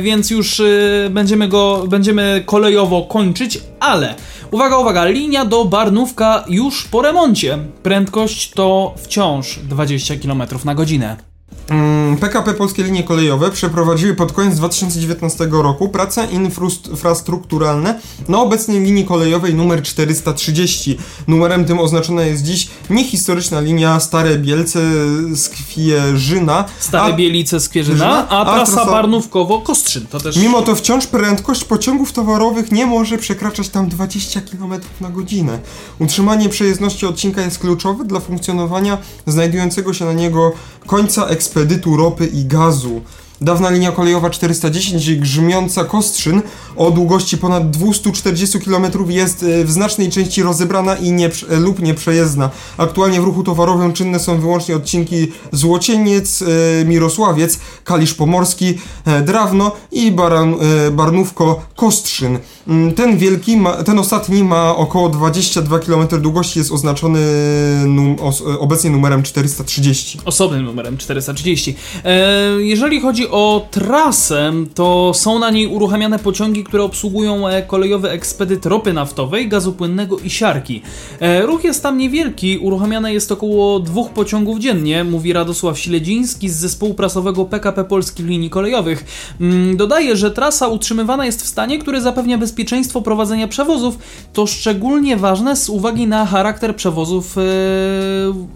[0.02, 0.62] więc już
[1.10, 4.16] będziemy go, będziemy kolejowo kończyć, ale
[4.52, 7.58] uwaga, uwaga, linia do Barnówka już po remoncie.
[7.84, 11.29] Prędkość to wciąż 20 km na godzinę.
[11.70, 19.06] Mm, PKP Polskie Linie Kolejowe przeprowadziły pod koniec 2019 roku prace infrastrukturalne na obecnej linii
[19.06, 20.98] kolejowej numer 430.
[21.28, 24.80] Numerem tym oznaczona jest dziś niehistoryczna linia Stare Bielce
[25.36, 26.66] Skwierzyna.
[26.80, 30.08] Stare a Bielice Skwierzyna, a a trasa trasa- Barnówkowo-Kostrzyn.
[30.10, 30.38] To też...
[30.38, 35.60] Mimo to wciąż prędkość pociągów towarowych nie może przekraczać tam 20 km na godzinę.
[36.00, 40.52] Utrzymanie przejezdności odcinka jest kluczowe dla funkcjonowania znajdującego się na niego
[40.88, 41.28] końca
[41.60, 43.02] ekspedytu ropy i gazu.
[43.42, 46.42] Dawna linia kolejowa 410 grzmiąca Kostrzyn
[46.76, 52.50] o długości ponad 240 km jest e, w znacznej części rozebrana i nie, lub nieprzejezdna.
[52.78, 56.42] Aktualnie w ruchu towarowym czynne są wyłącznie odcinki Złocieniec,
[56.82, 60.56] e, Mirosławiec, Kalisz Pomorski, e, Drawno i Baran,
[60.88, 62.40] e, Barnówko Kostrzyn.
[62.68, 67.20] Mm, Ten wielki, ma, ten ostatni ma około 22 km długości, jest oznaczony
[67.88, 70.20] num, os, e, obecnie numerem 430.
[70.26, 71.76] osobnym numerem 430.
[72.06, 78.10] E, jeżeli chodzi o trasę, to są na niej uruchamiane pociągi, które obsługują e, kolejowy
[78.10, 80.82] ekspedyt ropy naftowej, gazu płynnego i siarki.
[81.20, 86.56] E, ruch jest tam niewielki, uruchamiane jest około dwóch pociągów dziennie, mówi Radosław Śledziński z
[86.56, 89.06] zespołu prasowego PKP Polskich Linii Kolejowych.
[89.42, 93.98] Mm, dodaje, że trasa utrzymywana jest w stanie, który zapewnia bezpieczeństwo prowadzenia przewozów.
[94.34, 97.42] To szczególnie ważne z uwagi na charakter przewozów e,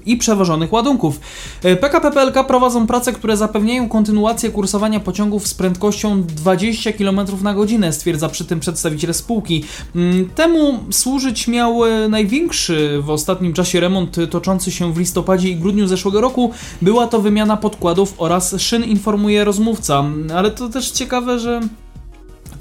[0.05, 1.19] i przewożonych ładunków.
[1.61, 7.93] PKP PLK prowadzą prace, które zapewniają kontynuację kursowania pociągów z prędkością 20 km na godzinę,
[7.93, 9.63] stwierdza przy tym przedstawiciel spółki.
[9.95, 15.55] Mm, Temu służyć miał e, największy w ostatnim czasie remont toczący się w listopadzie i
[15.55, 16.51] grudniu zeszłego roku.
[16.81, 20.03] Była to wymiana podkładów oraz szyn, informuje rozmówca.
[20.35, 21.61] Ale to też ciekawe, że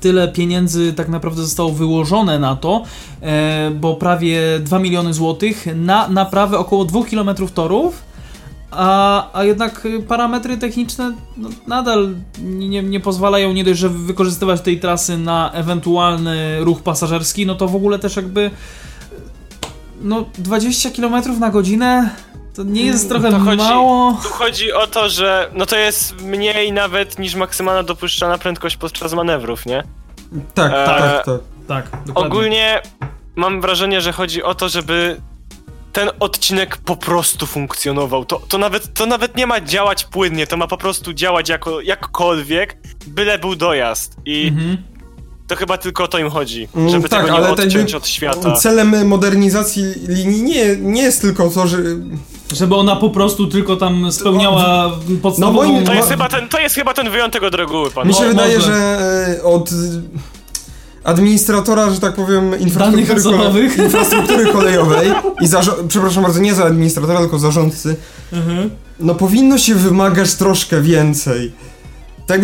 [0.00, 2.82] tyle pieniędzy tak naprawdę zostało wyłożone na to,
[3.20, 8.11] e, bo prawie 2 miliony złotych na naprawę około 2 km torów,
[8.72, 12.08] a, a jednak y, parametry techniczne no, nadal
[12.42, 17.68] nie, nie- pozwalają nie dość, że wykorzystywać tej trasy na ewentualny ruch pasażerski, no to
[17.68, 18.50] w ogóle też jakby
[20.00, 22.10] no 20 km na godzinę
[22.54, 24.18] to nie jest trochę To chodzi- mało.
[24.22, 29.12] Tu chodzi o to, że no to jest mniej nawet niż maksymalna dopuszczalna prędkość podczas
[29.14, 29.82] manewrów, nie?
[30.54, 31.38] Tak, E, tak, tak.
[31.68, 32.30] Tak, dokładnie.
[32.30, 32.82] Ogólnie
[33.36, 35.20] mam wrażenie, że chodzi o to, żeby
[35.92, 38.24] ten odcinek po prostu funkcjonował.
[38.24, 41.80] To, to, nawet, to nawet nie ma działać płynnie, to ma po prostu działać jako,
[41.80, 42.76] jakkolwiek,
[43.06, 44.16] byle był dojazd.
[44.26, 44.76] I Mhm.
[45.48, 47.74] to chyba tylko o to im chodzi, Mm, żeby tak, tego nie ale tak odciąć
[47.92, 48.52] jakby od świata.
[48.52, 51.78] Celem modernizacji linii nie, nie jest tylko to, że
[52.54, 54.90] Żeby ona po prostu tylko tam spełniała
[55.22, 55.58] podstawową...
[55.62, 58.08] moim- To jest, No- chyba ten, to jest chyba ten wyjątek od reguły, pan.
[58.08, 58.66] Mi się Mo- wydaje, może.
[58.72, 59.70] że e, od
[61.04, 63.78] administratora, że tak powiem, infrastruktury, osobowych.
[63.84, 65.08] infrastruktury kolejowej
[65.40, 65.48] i
[65.88, 67.96] przepraszam bardzo, nie za administratora, tylko zarządcy,
[68.32, 68.70] Mhm.
[69.00, 71.52] no powinno się wymagać troszkę więcej.
[72.26, 72.40] Tak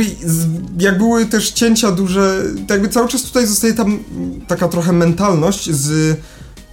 [0.78, 3.98] jak były też cięcia duże, tak jakby cały czas tutaj zostaje tam
[4.48, 6.16] taka trochę mentalność z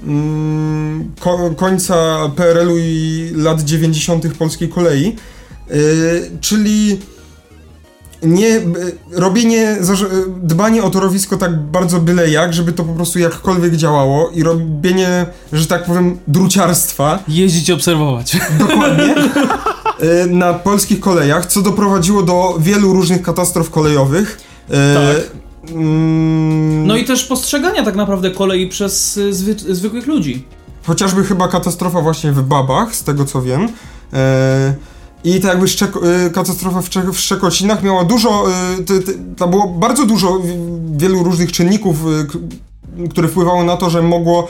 [0.03, 1.95] mm, ko- końca
[2.35, 4.33] PRL-u i lat 90.
[4.37, 5.15] polskiej kolei,
[5.69, 6.99] yy, czyli
[8.25, 8.79] nie, b-
[9.11, 10.05] robienie, zarz-
[10.41, 15.25] dbanie o torowisko tak bardzo byle jak, żeby to po prostu jakkolwiek działało i robienie,
[15.53, 18.37] że tak powiem, druciarstwa, Jeździć, obserwować.
[18.59, 19.15] dokładnie,
[20.23, 24.37] y, na polskich kolejach, co doprowadziło do wielu różnych katastrof kolejowych.
[24.67, 25.71] Tak.
[25.71, 30.43] mm, No i też postrzegania tak naprawdę kolei przez zwy zwykłych ludzi.
[30.87, 33.67] Chociażby chyba katastrofa właśnie w Babach, z tego co wiem.
[34.13, 34.73] E,
[35.25, 38.45] I tak jakby Szczek- e, katastrofa w, Czech- w Szczekocinach miała dużo,
[38.79, 40.41] e, te, te, tam było bardzo dużo
[40.97, 41.97] wielu różnych czynników,
[42.31, 42.39] k-
[43.09, 44.47] które wpływały na to, że mogło,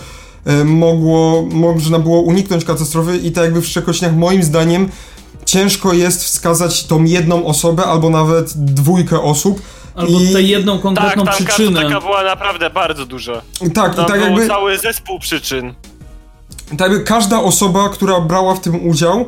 [0.66, 4.90] mogło, można było uniknąć katastrofy i tak jakby w Szczekocinach moim zdaniem
[5.46, 9.62] ci ciężko jest wskazać tą jedną osobę albo nawet dwójkę osób.
[9.96, 11.82] Albo I- tę jedną konkretną tak, tam przyczynę.
[11.84, 13.42] taka była naprawdę bardzo duża.
[13.74, 15.74] Tak, i Tam tak był jakby, cały zespół przyczyn.
[16.70, 19.26] tak jakby każda osoba, która brała w tym udział,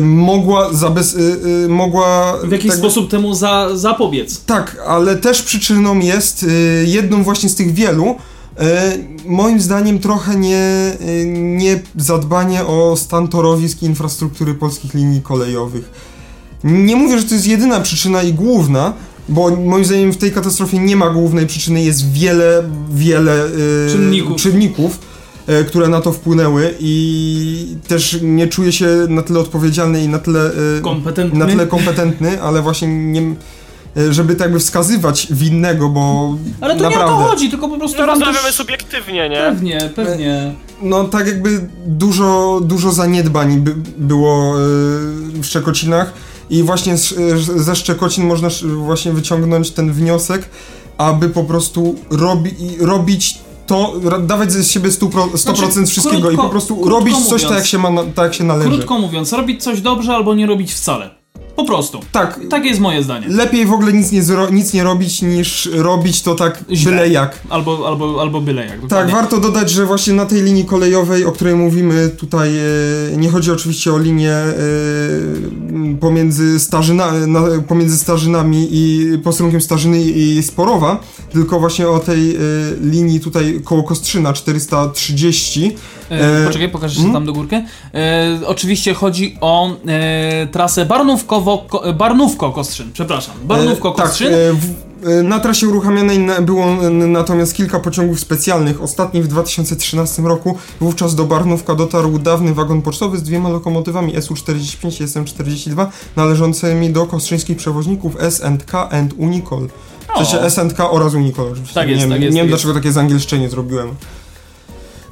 [0.00, 1.18] mogła, zabez, e,
[1.64, 4.44] e, mogła W jakiś tak, sposób temu za, zapobiec.
[4.44, 6.46] Tak, ale też przyczyną jest
[6.84, 8.16] jedną właśnie z tych wielu,
[9.26, 10.96] moim zdaniem trochę nie,
[11.32, 15.90] nie zadbanie o stan torowisk i infrastruktury polskich linii kolejowych.
[16.64, 18.92] Nie mówię, że to jest jedyna przyczyna i główna,
[19.28, 22.62] bo moim zdaniem w tej katastrofie nie ma głównej przyczyny, jest wiele,
[22.94, 23.44] wiele
[23.90, 24.42] Czynników.
[24.42, 24.98] czynników
[25.68, 30.50] które na to wpłynęły i też nie czuję się na tyle odpowiedzialny i na tyle
[30.78, 31.38] y, Kompetentny.
[31.38, 33.34] na tyle kompetentny, ale właśnie nie.
[34.10, 36.34] Żeby tak by wskazywać winnego, bo.
[36.60, 38.54] Ale to naprawdę, nie o to chodzi, tylko po prostu No, rozmawiamy też...
[38.54, 39.36] subiektywnie, nie?
[39.36, 40.54] Pewnie, pewnie.
[40.82, 44.54] No tak jakby dużo, dużo zaniedbań by, było
[45.34, 46.12] w Szczekocinach
[46.50, 47.14] i właśnie z,
[47.56, 48.48] ze Szczekocin można
[48.84, 50.48] właśnie wyciągnąć ten wniosek,
[50.98, 56.36] aby po prostu robi, robić to, dawać ze siebie 100%, 100% Znaczy, wszystkiego krótko- i
[56.36, 58.68] po prostu robić coś mówiąc- tak jak się, ma, tak jak się należy.
[58.68, 61.10] Krótko mówiąc, robić coś dobrze albo nie robić wcale.
[61.56, 62.00] Po prostu.
[62.12, 63.26] Tak, Takie jest moje zdanie.
[63.28, 66.92] lepiej w ogóle nic nie, zro, nic nie robić niż robić to tak Źle.
[66.92, 67.38] byle jak.
[67.48, 68.72] Albo, albo, albo byle jak.
[68.72, 69.12] Tak, dokładnie.
[69.12, 72.50] warto dodać, że właśnie na tej linii kolejowej, o której mówimy tutaj,
[73.12, 74.54] e, nie chodzi oczywiście o linię e,
[76.00, 81.00] pomiędzy, Starzyna, na, pomiędzy Starzynami i posterunkiem Starzyny i Sporowa,
[81.32, 82.38] tylko właśnie o tej e,
[82.80, 85.76] linii tutaj koło Kostrzyna 430.
[86.10, 87.08] E, E, poczekaj, pokażę mm.
[87.08, 87.62] się tam do górkę.
[87.94, 90.86] E, oczywiście chodzi o e, trasę
[91.26, 91.40] ko,
[91.92, 93.34] Barnówko-Kostrzyn, przepraszam.
[93.48, 94.26] Barnówko-Kostrzyn.
[94.26, 98.82] E, tak, e, w, e, na trasie uruchamianej na, było natomiast kilka pociągów specjalnych.
[98.82, 100.58] Ostatni w 2013 roku.
[100.80, 107.06] Wówczas do Barnówka dotarł dawny wagon pocztowy z dwiema lokomotywami SU-45 i SM-42 należącymi do
[107.06, 109.68] kostrzyńskich przewoźników S&K and Unicol.
[110.14, 111.74] W sensie S&K oraz Unicol oczywiście.
[111.74, 113.88] Tak jest, nie, tak jest, Nie wiem tak dlaczego takie zangielszczenie zrobiłem.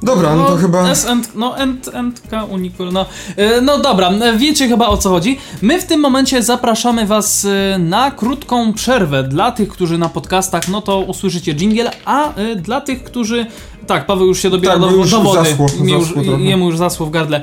[0.05, 0.89] Dobra, no, to chyba...
[0.89, 2.47] S and, no, and, and, K,
[2.91, 3.05] no.
[3.37, 5.37] E, no dobra, e, wiecie chyba o co chodzi.
[5.61, 9.23] My w tym momencie zapraszamy was e, na krótką przerwę.
[9.23, 13.45] Dla tych, którzy na podcastach, no to usłyszycie jingle, a dla tych, którzy...
[13.87, 15.49] Tak, Paweł już się dobiera Tak, do, bo już do wody.
[15.85, 17.41] już, jemu już zasło w gardle.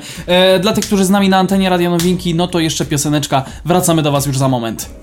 [0.61, 3.43] Dla tych, którzy z nami na antenie Radio Nowinki, no to jeszcze pioseneczka.
[3.65, 5.02] Wracamy do was już za moment.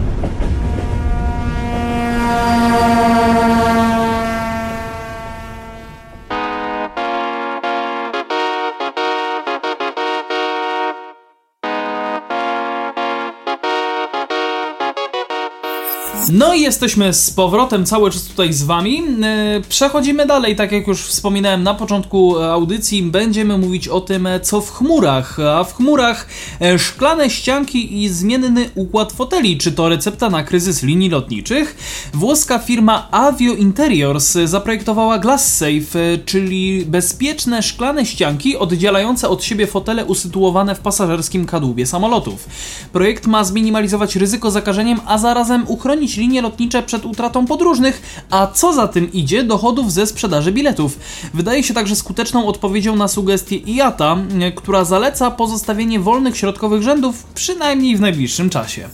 [16.33, 19.03] No i jesteśmy z powrotem cały czas tutaj z wami.
[19.23, 24.61] E, Przechodzimy dalej, tak jak już wspominałem na początku audycji, będziemy mówić o tym, co
[24.61, 25.39] w chmurach.
[25.39, 26.27] A w chmurach
[26.61, 29.57] e, szklane ścianki i zmienny układ foteli.
[29.57, 31.75] Czy to recepta na kryzys linii lotniczych?
[32.13, 39.67] Włoska firma Avio Interiors zaprojektowała Glass Safe, e, czyli bezpieczne szklane ścianki oddzielające od siebie
[39.67, 42.47] fotele usytuowane w pasażerskim kadłubie samolotów.
[42.93, 48.73] Projekt ma zminimalizować ryzyko zakażeniem, a zarazem uchronić linie lotnicze przed utratą podróżnych, a co
[48.73, 50.99] za tym idzie, dochodów ze sprzedaży biletów.
[51.33, 57.23] Wydaje się także skuteczną odpowiedzią na sugestię IATA, e, która zaleca pozostawienie wolnych środkowych rzędów
[57.23, 58.89] przynajmniej w najbliższym czasie.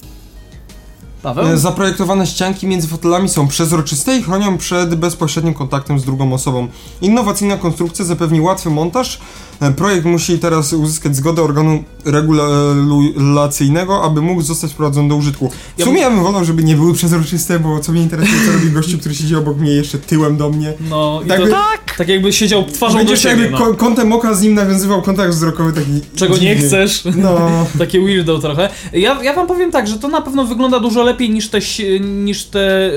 [1.24, 1.48] Paweł?
[1.48, 6.68] E, Zaprojektowane ścianki między fotelami są przezroczyste i chronią przed bezpośrednim kontaktem z drugą osobą.
[7.02, 9.20] Innowacyjna konstrukcja zapewni łatwy montaż.
[9.62, 15.50] E, Projekt musi teraz uzyskać zgodę organu regulacyjnego, aby mógł zostać wprowadzony do użytku.
[15.50, 18.38] W Ja sumie bym- ja bym wolał, żeby nie były przezroczyste, bo co mnie interesuje,
[18.46, 20.74] co robi gościu, który siedzi obok mnie jeszcze tyłem do mnie.
[20.90, 21.52] No i Tak to by-
[21.98, 23.74] tak jakby siedział twarzą Będziesz do siebie, jakby no.
[23.74, 26.68] kątem oka z nim nawiązywał kontakt wzrokowy taki Czego nie dziwny.
[26.68, 27.04] chcesz.
[27.16, 27.38] No.
[27.80, 28.70] Takie weirdo trochę.
[28.94, 31.60] Ja, ja wam powiem tak, że to na pewno wygląda dużo lepiej niż te,
[32.00, 32.92] niż te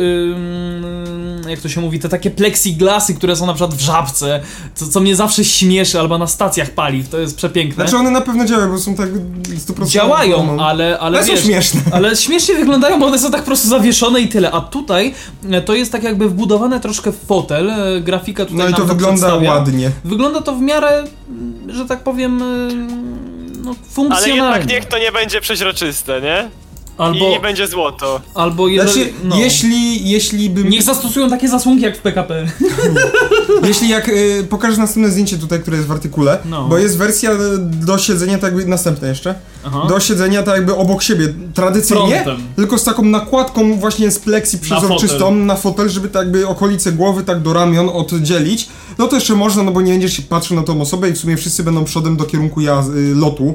[1.49, 4.41] jak to się mówi, te takie plexiglasy, które są na przykład w żabce,
[4.75, 7.75] co, co mnie zawsze śmieszy, albo na stacjach paliw, to jest przepiękne.
[7.85, 11.45] Znaczy one na pewno działają, bo są tak 100% Działają, ale, ale Ale są wiesz,
[11.45, 11.81] śmieszne.
[11.93, 14.51] ale śmiesznie wyglądają, bo one są tak po prostu zawieszone i tyle.
[14.51, 15.15] A tutaj
[15.51, 17.71] e, to jest tak jakby wbudowane troszkę w fotel.
[17.71, 19.55] e, Grafika tutaj No i nam to wygląda przedstawia.
[19.55, 19.91] ładnie.
[20.05, 21.05] Wygląda to w miarę,
[21.69, 22.45] że tak powiem, e,
[23.65, 24.35] no, Ale funkcjonalnie.
[24.35, 26.49] jednak niech to nie będzie przeźroczyste, nie?
[27.01, 28.21] Albo, i nie będzie złoto.
[28.35, 29.37] albo jeżeli, Znaczy, no.
[29.39, 30.69] jeśli, jeśli bym...
[30.69, 32.47] Niech zastosują takie zasłonki jak w PKP.
[33.69, 36.69] Jeśli jak y, pokażesz następne zdjęcie tutaj, które jest w artykule, No.
[36.69, 37.31] bo jest wersja
[37.61, 39.35] do siedzenia tak jakby następna jeszcze,
[39.65, 39.87] Aha.
[39.89, 42.47] do siedzenia tak jakby obok siebie, tradycyjnie, Frontem.
[42.57, 45.47] tylko z taką nakładką właśnie z pleksji przezroczystą fotel.
[45.47, 48.69] na fotel, żeby tak jakby okolice głowy tak do ramion oddzielić.
[48.99, 51.19] No to jeszcze można, no bo nie będziesz się patrzył na tą osobę i w
[51.19, 53.55] sumie wszyscy będą przodem do kierunku jaz- y, lotu.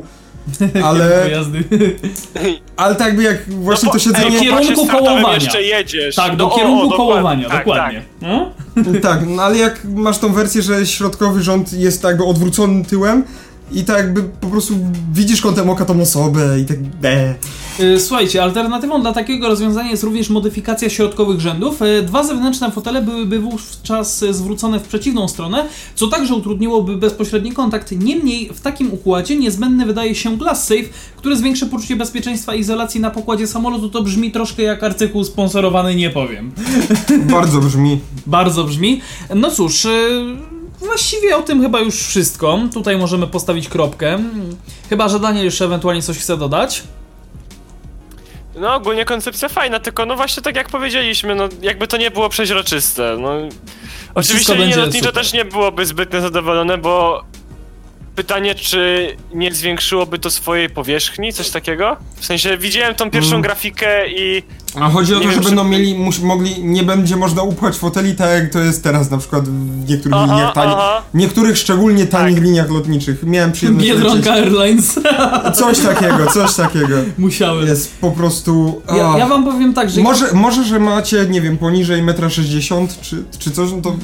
[0.84, 1.30] Ale,
[2.78, 4.26] ale tak jakby jak właśnie No bo- to siedzenie...
[4.40, 5.34] Ej, kierunku kołowania.
[5.34, 6.16] jeszcze jedziesz.
[6.16, 7.14] Tak, do No, o, kierunku o, dokładnie.
[7.14, 8.02] kołowania, Tak, dokładnie.
[8.22, 8.52] No?
[9.02, 13.24] Tak, no ale jak masz tą wersję, że środkowy rząd jest tak jakby odwrócony tyłem
[13.72, 14.74] i tak jakby po prostu
[15.14, 17.36] widzisz kątem oka tą osobę i tak be.
[17.80, 21.82] Y, Słuchajcie, alternatywą dla takiego rozwiązania jest również modyfikacja środkowych rzędów.
[21.82, 27.92] Y, Dwa zewnętrzne fotele byłyby wówczas zwrócone w przeciwną stronę, co także utrudniłoby bezpośredni kontakt.
[27.92, 30.84] Niemniej w takim układzie niezbędny wydaje się glass safe,
[31.18, 33.90] który zwiększy poczucie bezpieczeństwa i izolacji na pokładzie samolotu.
[33.90, 36.52] To brzmi troszkę jak artykuł sponsorowany, nie powiem.
[37.32, 38.00] Bardzo brzmi.
[38.26, 39.02] Bardzo brzmi.
[39.36, 40.55] No cóż, y,
[40.86, 42.60] właściwie o tym chyba już wszystko.
[42.74, 44.20] Tutaj możemy postawić kropkę.
[44.90, 46.84] Chyba, że Daniel jeszcze ewentualnie coś chce dodać.
[48.56, 52.30] No ogólnie koncepcja fajna, tylko no właśnie tak jak powiedzieliśmy, no jakby to nie było
[52.30, 53.30] przeźroczyste, no.
[54.16, 55.24] Oczywiście linie lotnicze super.
[55.24, 57.24] też nie byłoby zbytnio zadowolone, bo
[58.16, 61.98] pytanie, czy nie zwiększyłoby to swojej powierzchni, coś takiego?
[62.16, 63.42] W sensie widziałem tą pierwszą Mm.
[63.42, 64.44] grafikę i
[64.80, 68.16] A chodzi o to, że będą czy- mieli, mus, mogli, nie będzie można upchać foteli
[68.16, 71.02] tak jak to jest teraz na przykład w niektórych Aha, liniach tanich, aha.
[71.14, 73.24] niektórych szczególnie tanich liniach lotniczych.
[73.24, 75.00] Miałem przyjemność Biedronka Airlines.
[75.60, 76.96] Coś takiego, coś takiego.
[77.18, 77.68] Musiałem.
[77.68, 78.82] Jest po prostu...
[78.98, 79.18] Ja, a.
[79.18, 80.02] ja wam powiem tak, że.
[80.02, 83.96] Może, może, że macie, nie wiem, poniżej 1,60 m czy, czy coś, no to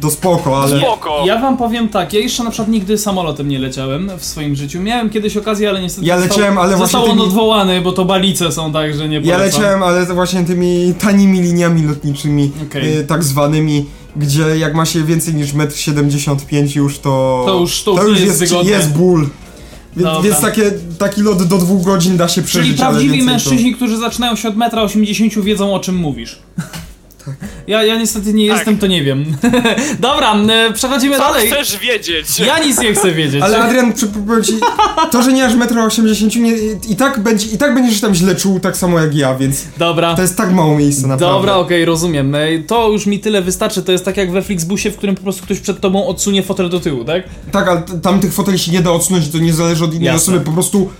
[0.00, 0.78] do spoko, ale...
[0.80, 1.22] spoko.
[1.26, 4.80] Ja wam powiem tak, ja jeszcze na przykład nigdy samolotem nie leciałem w swoim życiu.
[4.80, 6.06] Miałem kiedyś okazję, ale niestety.
[6.06, 9.08] Ja został- leciałem, ale Został właśnie on tymi- odwołany, bo to balice są tak, że
[9.08, 9.60] nie Ja polecam.
[9.62, 12.98] leciałem, ale to właśnie tymi tanimi liniami lotniczymi, Okej.
[12.98, 13.86] y, tak zwanymi,
[14.16, 17.42] gdzie jak ma się więcej niż 1,75 m już to...
[17.46, 18.72] To już- to już nie jest jest, wygodne.
[18.72, 19.20] jest ból.
[19.96, 20.22] Więc, Dobra.
[20.22, 24.36] więc takie, taki lot do dwóch godzin da się przeżyć, Czyli prawdziwi mężczyźni, którzy zaczynają
[24.36, 26.38] się od 1,80 m wiedzą o czym mówisz.
[27.66, 28.56] Ja, ja niestety nie Tak.
[28.56, 29.24] jestem, to nie wiem.
[29.98, 31.48] Dobra, e, przechodzimy Co dalej.
[31.50, 32.38] chcesz wiedzieć?
[32.38, 33.42] Ja nic nie chcę wiedzieć.
[33.42, 34.06] Ale Adrian, ci,
[35.10, 36.52] to, że nie masz 1,80 m, nie,
[36.92, 39.64] i, tak będzie, i tak będziesz się tam źle czuł, tak samo jak ja, więc
[39.78, 40.14] Dobra.
[40.14, 41.36] to jest tak mało miejsca naprawdę.
[41.36, 42.34] Dobra, okej, rozumiem.
[42.34, 43.82] E, To już mi tyle wystarczy.
[43.82, 46.68] To jest tak jak we Flixbusie, w którym po prostu ktoś przed tobą odsunie fotel
[46.70, 47.22] do tyłu, tak?
[47.52, 50.18] Tak, ale tam tych foteli się nie da odsunąć, to nie zależy od innej Jasne.
[50.32, 50.90] osoby, po prostu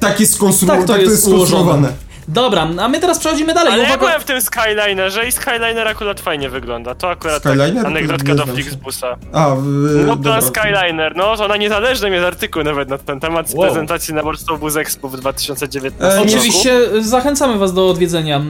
[0.00, 0.80] tak jest skonstruowane.
[0.80, 1.88] Tak to tak jest to jest skonstruowane.
[1.88, 2.05] ułożone.
[2.28, 3.72] Dobra, a my teraz przechodzimy dalej.
[3.72, 6.94] Ale ja byłem w tym Skylinerze i Skyliner akurat fajnie wygląda.
[6.94, 7.74] To akurat Skyliner?
[7.74, 8.46] tak, anegdotka do.
[8.46, 9.16] Flixbusa.
[9.32, 9.62] A, w,
[10.06, 10.40] No dobra.
[10.40, 13.64] Skyliner, no to na niezależnym jest artykuł nawet na ten temat z Wow.
[13.64, 16.28] prezentacji na Warsaw Bus Expo w 2019 E, roku.
[16.28, 18.42] Oczywiście e, zachęcamy Was do odwiedzenia e,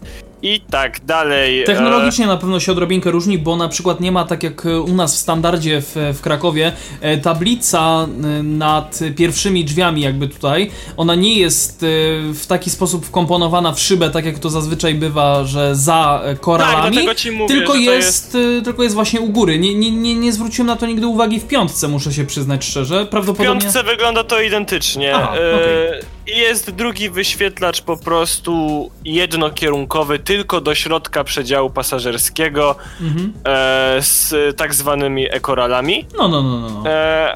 [0.54, 1.62] i tak dalej.
[1.62, 4.94] E, Technologicznie na pewno się odrobinkę różni, bo na przykład nie ma tak jak u
[4.94, 11.14] nas w standardzie w, w Krakowie e, tablica e, nad pierwszymi drzwiami jakby tutaj, ona
[11.14, 11.86] nie jest
[12.34, 17.16] w taki sposób wkomponowana w szybę, tak jak to zazwyczaj bywa, że za koralami, Tak,
[17.16, 19.58] ci mówię, tylko, jest, e, tylko jest właśnie u góry.
[19.58, 23.04] Nie, nie, nie, nie zwróciłem na to nigdy uwagi w piątce, muszę się przyznać szczerze.
[23.04, 23.60] W Prawdopodobnie...
[23.60, 25.14] piątce wygląda to identycznie.
[25.14, 26.15] Aha, okej.
[26.26, 33.32] I jest drugi wyświetlacz po prostu jednokierunkowy, tylko do środka przedziału pasażerskiego Mhm.
[33.44, 36.06] e, z tak zwanymi ekoralami.
[36.18, 36.70] No, no, no, no.
[36.70, 36.90] no.
[36.90, 37.32] E,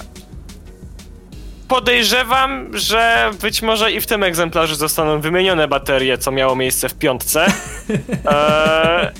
[1.70, 6.94] podejrzewam, że być może i w tym egzemplarzu zostaną wymienione baterie, co miało miejsce w
[6.94, 7.46] piątce.
[8.26, 9.12] E,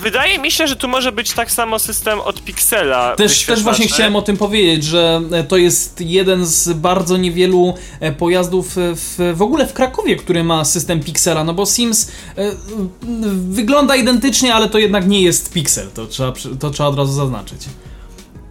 [0.00, 3.16] wydaje mi się, że tu może być tak samo system od Pixela.
[3.16, 7.74] Też, też właśnie chciałem o tym powiedzieć, że e, to jest jeden z bardzo niewielu
[8.00, 12.10] e, pojazdów e, w, w ogóle w Krakowie, który ma system Pixela, no bo Sims
[12.38, 12.52] e,
[13.48, 17.60] wygląda identycznie, ale to jednak nie jest Pixel, to trzeba, to trzeba od razu zaznaczyć.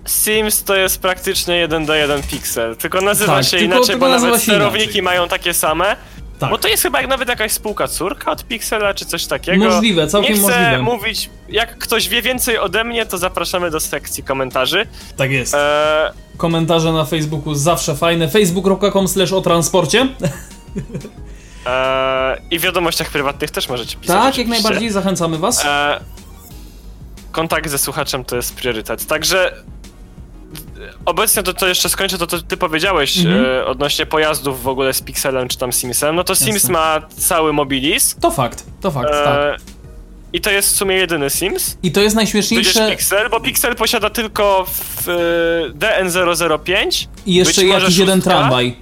[0.07, 3.99] Sims to jest praktycznie jeden do jeden Pixel, tylko nazywa Tak, się tylko- inaczej, tylko
[4.05, 5.01] bo nazywa nawet się sterowniki inaczej.
[5.01, 5.95] mają takie same.
[6.39, 6.49] Tak.
[6.49, 9.65] Bo to jest chyba jak nawet jakaś spółka córka od Pixela, czy coś takiego.
[9.65, 10.81] Możliwe, całkiem Nie chcę możliwe.
[10.81, 14.85] mówić, jak ktoś wie więcej ode mnie, to zapraszamy do sekcji komentarzy.
[15.17, 15.53] Tak jest.
[15.53, 18.29] Eee, Komentarze na Facebooku zawsze fajne.
[18.29, 19.99] facebook.com slash o transporcie.
[21.65, 24.15] eee, I w wiadomościach prywatnych też możecie pisać.
[24.15, 24.63] Tak, jak oczywiście.
[24.63, 25.65] najbardziej zachęcamy was.
[25.65, 25.99] Eee,
[27.31, 29.05] kontakt ze słuchaczem to jest priorytet.
[29.07, 29.63] Także e,
[31.05, 33.45] obecnie to, to jeszcze skończę to, co ty powiedziałeś Mhm.
[33.45, 36.15] e, odnośnie pojazdów w ogóle z Pixelem czy tam Simsem.
[36.15, 36.71] No to Sims Jasne.
[36.73, 38.15] ma cały Mobilis.
[38.21, 39.37] To fakt, to fakt, tak.
[39.39, 39.57] Eee,
[40.33, 41.77] I to jest w sumie jedyny Sims.
[41.83, 42.89] I to jest Tudzież najśmieszniejsze.
[42.89, 45.13] Pixel, bo Pixel posiada tylko w, e,
[45.73, 48.31] DN005 I jeszcze jakiś jeden szóstka.
[48.37, 48.75] tramwaj.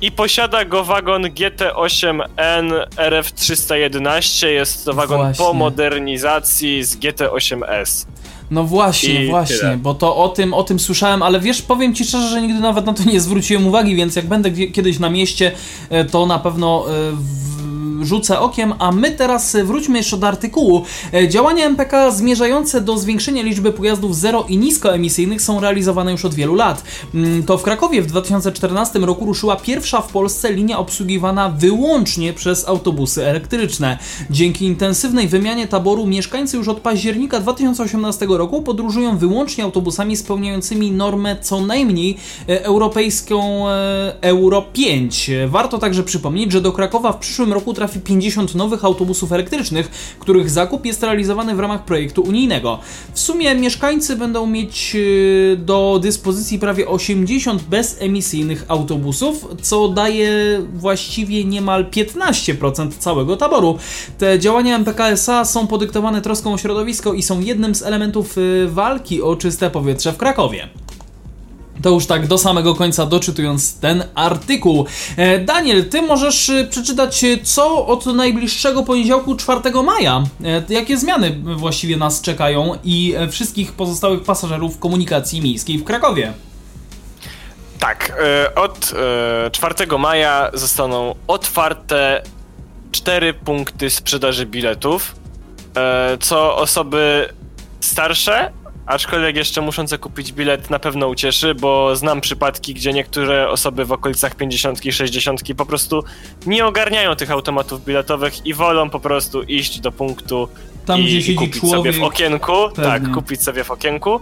[0.00, 4.46] i posiada go wagon GT8N RF311.
[4.46, 5.44] Jest to wagon Właśnie.
[5.44, 8.06] po modernizacji z GT8S.
[8.50, 9.76] No właśnie, I właśnie, tyle.
[9.76, 12.86] bo to o tym, o tym słyszałem, ale wiesz, powiem ci szczerze, że nigdy nawet
[12.86, 15.52] na to nie zwróciłem uwagi, więc jak będę kiedyś na mieście,
[15.90, 17.55] e, to na pewno e, w-
[18.02, 20.84] rzucę okiem, a my teraz wróćmy jeszcze do artykułu.
[21.14, 26.34] E, Działania MPK zmierzające do zwiększenia liczby pojazdów zero i niskoemisyjnych są realizowane już od
[26.34, 26.82] wielu lat.
[27.14, 32.68] Mm, To w Krakowie w 2014 roku ruszyła pierwsza w Polsce linia obsługiwana wyłącznie przez
[32.68, 33.98] autobusy elektryczne.
[34.30, 41.36] Dzięki intensywnej wymianie taboru mieszkańcy już od października 2018 roku podróżują wyłącznie autobusami spełniającymi normę
[41.40, 42.16] co najmniej
[42.48, 45.30] e, europejską e, Euro 5.
[45.30, 50.16] E, Warto także przypomnieć, że do Krakowa w przyszłym roku trafi 50 nowych autobusów elektrycznych,
[50.18, 52.78] których zakup jest realizowany w ramach projektu unijnego.
[53.12, 60.30] W sumie mieszkańcy będą mieć e, do dyspozycji prawie 80 bezemisyjnych autobusów, co daje
[60.74, 63.78] właściwie niemal 15% całego taboru.
[64.18, 69.22] Te działania MPKSA są podyktowane troską o środowisko i są jednym z elementów y, walki
[69.22, 70.68] o czyste powietrze w Krakowie.
[71.82, 74.86] To już tak do samego końca doczytując ten artykuł.
[75.16, 80.96] E, Daniel, ty możesz y, przeczytać, y, co od najbliższego poniedziałku 4 maja, e, jakie
[80.96, 86.32] zmiany właściwie nas czekają i e, wszystkich pozostałych pasażerów komunikacji miejskiej w Krakowie.
[87.78, 88.92] Tak, e, od
[89.46, 92.22] e, 4 maja zostaną otwarte
[92.92, 95.14] cztery punkty sprzedaży biletów,
[95.76, 97.28] e, co osoby
[97.80, 98.52] starsze,
[98.86, 103.92] aczkolwiek jeszcze muszące kupić bilet na pewno ucieszy, bo znam przypadki, gdzie niektóre osoby w
[103.92, 106.04] okolicach 50 i 60 po prostu
[106.46, 110.48] nie ogarniają tych automatów biletowych i wolą po prostu iść do punktu
[110.86, 111.76] Tam, i, gdzie siedzi kupić człowiek.
[111.76, 112.52] sobie w okienku.
[112.74, 112.84] Pewnie.
[112.84, 114.20] Tak, kupić sobie w okienku.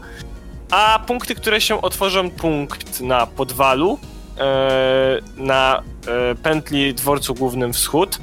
[0.71, 3.99] A punkty, które się otworzą, punkt na Podwalu,
[4.39, 8.19] e, na e, pętli dworcu głównym Wschód,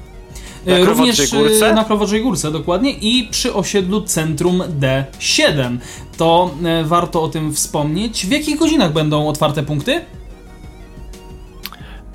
[0.66, 1.74] Na E, Również e, Górce?
[1.74, 5.78] na Krowoczej Górce, dokładnie, i przy osiedlu Centrum D7.
[6.18, 8.26] To e, warto o tym wspomnieć.
[8.26, 10.01] W jakich godzinach będą otwarte punkty?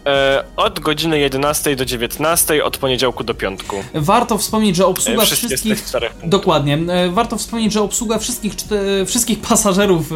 [0.06, 3.76] E, od godziny 11 do 19, od poniedziałku do piątku.
[3.94, 5.84] Warto wspomnieć, że obsługa E, wszystkich...
[6.24, 6.78] Dokładnie.
[6.88, 8.52] E, Warto wspomnieć, że obsługa wszystkich,
[9.06, 10.12] wszystkich pasażerów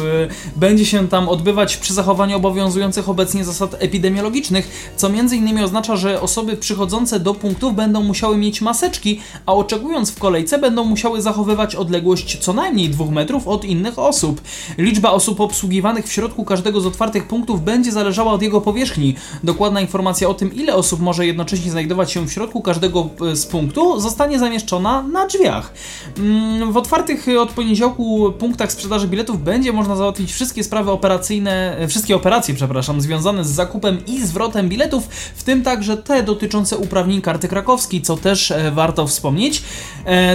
[0.55, 6.21] będzie się tam odbywać przy zachowaniu obowiązujących obecnie zasad epidemiologicznych, co między innymi oznacza, że
[6.21, 11.75] osoby przychodzące do punktów będą musiały mieć maseczki, a oczekując w kolejce będą musiały zachowywać
[11.75, 14.41] odległość co najmniej 2 metrów od innych osób.
[14.77, 19.15] Liczba osób obsługiwanych w środku każdego z otwartych punktów będzie zależała od jego powierzchni.
[19.43, 23.45] Dokładna informacja o tym, ile osób może jednocześnie znajdować się w środku każdego e, z
[23.45, 25.73] punktu, zostanie zamieszczona na drzwiach.
[26.17, 31.77] Mm, W otwartych e, od poniedziałku punktach sprzedaży biletów będzie można załatwić wszystkie sprawy operacyjne,
[31.77, 36.77] e, wszystkie operacje, przepraszam, związane z zakupem i zwrotem biletów, w tym także te dotyczące
[36.77, 39.63] uprawnień karty krakowskiej, co też warto wspomnieć.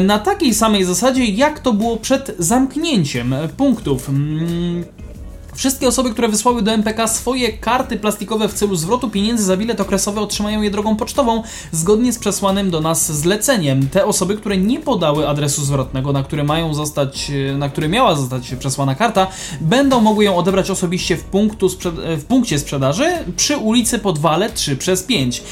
[0.03, 4.11] Na takiej samej zasadzie, jak to było przed zamknięciem punktów.
[5.57, 9.81] Wszystkie osoby, które wysłały do MPK swoje karty plastikowe w celu zwrotu pieniędzy za bilet
[9.81, 11.43] okresowy otrzymają je drogą pocztową
[11.73, 13.89] zgodnie z przesłanym do nas zleceniem.
[13.89, 18.55] Te osoby, które nie podały adresu zwrotnego, na który mają zostać, na który miała zostać
[18.59, 19.27] przesłana karta,
[19.61, 21.69] będą mogły ją odebrać osobiście w, punktu
[22.17, 23.05] w punkcie sprzedaży
[23.37, 25.43] przy ulicy Podwale 3 przez 5.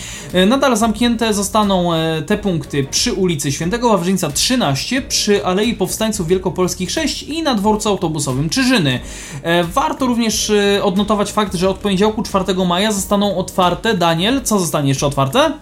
[0.46, 6.90] Nadal zamknięte zostaną e, te punkty przy ulicy Świętego Wawrzyńca 13, przy Alei Powstańców Wielkopolskich
[6.90, 9.00] 6 i na dworcu autobusowym Czyżyny.
[9.42, 9.64] E,
[9.94, 13.94] warto również e, odnotować fakt, że od poniedziałku 4 maja zostaną otwarte.
[13.94, 15.52] Daniel, co zostanie jeszcze otwarte?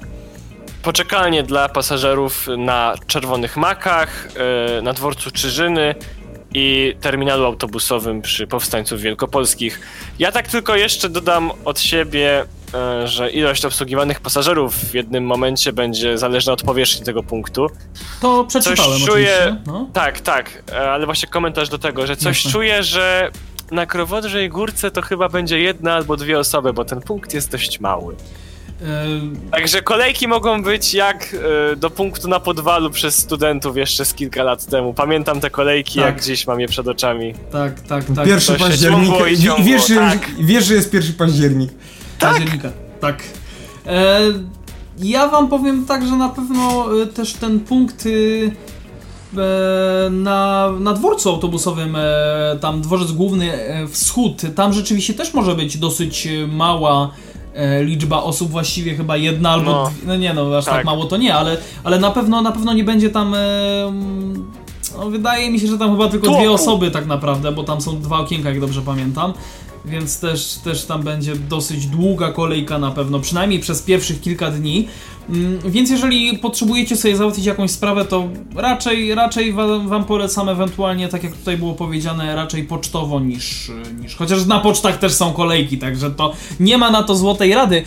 [0.83, 4.28] Poczekalnie dla pasażerów na Czerwonych Makach,
[4.83, 5.95] na dworcu Czyżyny
[6.55, 9.80] i terminalu autobusowym przy Powstańców Wielkopolskich.
[10.18, 15.72] Ja tak tylko jeszcze dodam od siebie, e, że ilość obsługiwanych pasażerów w jednym momencie
[15.72, 17.66] będzie zależna od powierzchni tego punktu.
[18.20, 19.89] To przeczytałem coś czuję, no.
[19.93, 22.53] Tak, tak, ale właśnie komentarz do tego, że coś Jasne.
[22.53, 23.30] czuję, że
[23.72, 27.80] na Krowodrzej Górce to chyba będzie jedna albo dwie osoby, bo ten punkt jest dość
[27.80, 28.16] mały.
[29.50, 31.36] Także kolejki mogą być jak
[31.72, 34.94] e, do punktu na podwalu przez studentów jeszcze z kilka lat temu.
[34.94, 36.04] Pamiętam te kolejki, tak.
[36.04, 37.34] jak gdzieś mam je przed oczami.
[37.52, 38.26] Tak, tak, tak.
[38.26, 39.14] Pierwszy październik.
[39.30, 40.30] I wiesz, tak.
[40.40, 41.70] wiesz, że jest pierwszy październik.
[42.18, 42.30] Tak.
[42.30, 42.70] Października,
[43.00, 43.22] tak.
[43.86, 44.20] E,
[44.98, 48.10] ja wam powiem tak, że na pewno e, też ten punkt e,
[50.11, 51.97] na, na dworcu autobusowym,
[52.61, 53.53] tam dworzec główny
[53.91, 57.11] wschód, tam rzeczywiście też może być dosyć mała
[57.55, 60.74] e, liczba osób właściwie chyba jedna albo no, dwie, no nie no, aż tak.
[60.74, 60.85] tak.
[60.85, 63.39] mało to nie, ale, ale na pewno na pewno nie będzie tam e,
[64.99, 68.01] no, wydaje mi się, że tam chyba tylko dwie osoby tak naprawdę, bo tam są
[68.01, 69.33] dwa okienka, jak dobrze pamiętam.
[69.85, 74.89] Więc też, też tam będzie dosyć długa kolejka na pewno, przynajmniej przez pierwszych kilka dni.
[75.28, 79.53] Mm, więc jeżeli potrzebujecie sobie załatwić jakąś sprawę, to raczej, raczej
[79.87, 83.70] wam, polecam ewentualnie, tak jak tutaj było powiedziane, raczej pocztowo niż,
[84.01, 87.83] niż chociaż na pocztach też są kolejki, także to nie ma na to złotej rady.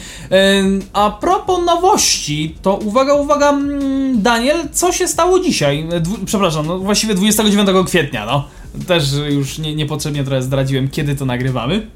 [0.94, 5.86] A propos nowości, to uwaga, uwaga, mm, Daniel, co się stało dzisiaj?
[6.02, 8.44] Dwu, przepraszam, no właściwie 29 kwietnia, no.
[8.88, 11.88] Też już nie, niepotrzebnie trochę zdradziłem, kiedy to nagrywamy.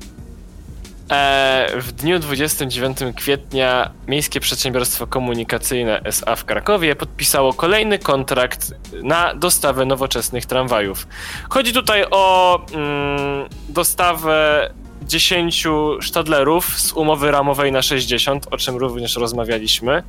[1.12, 8.74] E, w dniu 29 kwietnia Miejskie Przedsiębiorstwo Komunikacyjne SA w Krakowie podpisało kolejny kontrakt
[9.04, 11.08] na dostawę nowoczesnych tramwajów.
[11.50, 14.70] Chodzi tutaj o mm, dostawę
[15.02, 15.68] 10
[16.02, 20.04] sztadlerów z umowy ramowej na 60, o czym również rozmawialiśmy.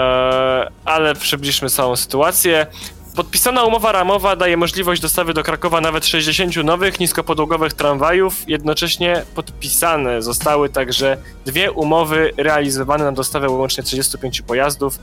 [0.00, 2.66] E, ale przybliżmy całą sytuację.
[3.16, 8.48] Podpisana umowa ramowa daje możliwość dostawy do Krakowa nawet 60 nowych niskopodłogowych tramwajów.
[8.48, 14.98] Jednocześnie podpisane zostały także dwie umowy realizowane na dostawę łącznie 35 pojazdów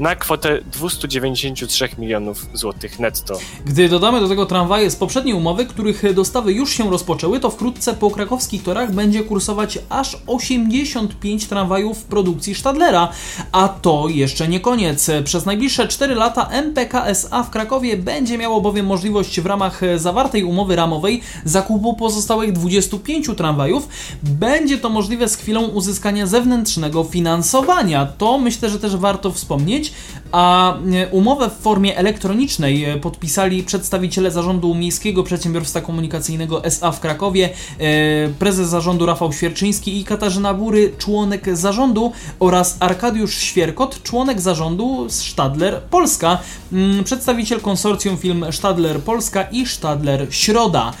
[0.00, 3.38] na kwotę 293 milionów złotych netto.
[3.64, 7.94] Gdy dodamy do tego tramwaje z poprzedniej umowy, których dostawy już się rozpoczęły, to wkrótce
[7.94, 13.08] po krakowskich torach będzie kursować aż 85 tramwajów produkcji Stadlera.
[13.52, 15.10] A to jeszcze nie koniec.
[15.24, 20.76] Przez najbliższe 4 lata MPKSA w Krakowie będzie miało bowiem możliwość w ramach zawartej umowy
[20.76, 23.88] ramowej zakupu pozostałych 25 tramwajów.
[24.22, 28.06] Będzie to możliwe z chwilą uzyskania zewnętrznego finansowania.
[28.06, 29.89] To myślę, że też warto wspomnieć
[30.32, 37.00] a e, umowę w formie elektronicznej e, podpisali przedstawiciele zarządu Miejskiego Przedsiębiorstwa Komunikacyjnego SA w
[37.00, 44.40] Krakowie, e, prezes zarządu Rafał Świerczyński i Katarzyna Bury, członek zarządu oraz Arkadiusz Świerkot, członek
[44.40, 46.38] zarządu Stadler Polska,
[46.72, 50.92] mm, przedstawiciel konsorcjum film Stadler Polska i Stadler Środa.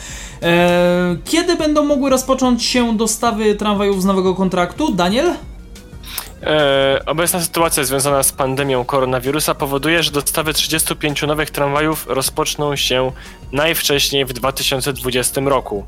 [1.24, 4.92] Kiedy będą mogły rozpocząć się dostawy tramwajów z nowego kontraktu?
[4.92, 5.34] Daniel?
[6.42, 13.12] E, obecna sytuacja związana z pandemią koronawirusa powoduje, że dostawy 35 nowych tramwajów rozpoczną się
[13.52, 15.86] najwcześniej w 2020 roku.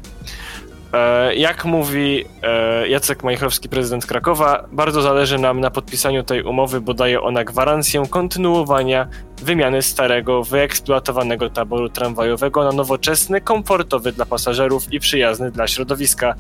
[0.92, 6.80] E, jak mówi e, Jacek Majchrowski, prezydent Krakowa, bardzo zależy nam na podpisaniu tej umowy,
[6.80, 9.08] bo daje ona gwarancję kontynuowania
[9.42, 16.34] wymiany starego, wyeksploatowanego taboru tramwajowego na nowoczesny, komfortowy dla pasażerów i przyjazny dla środowiska.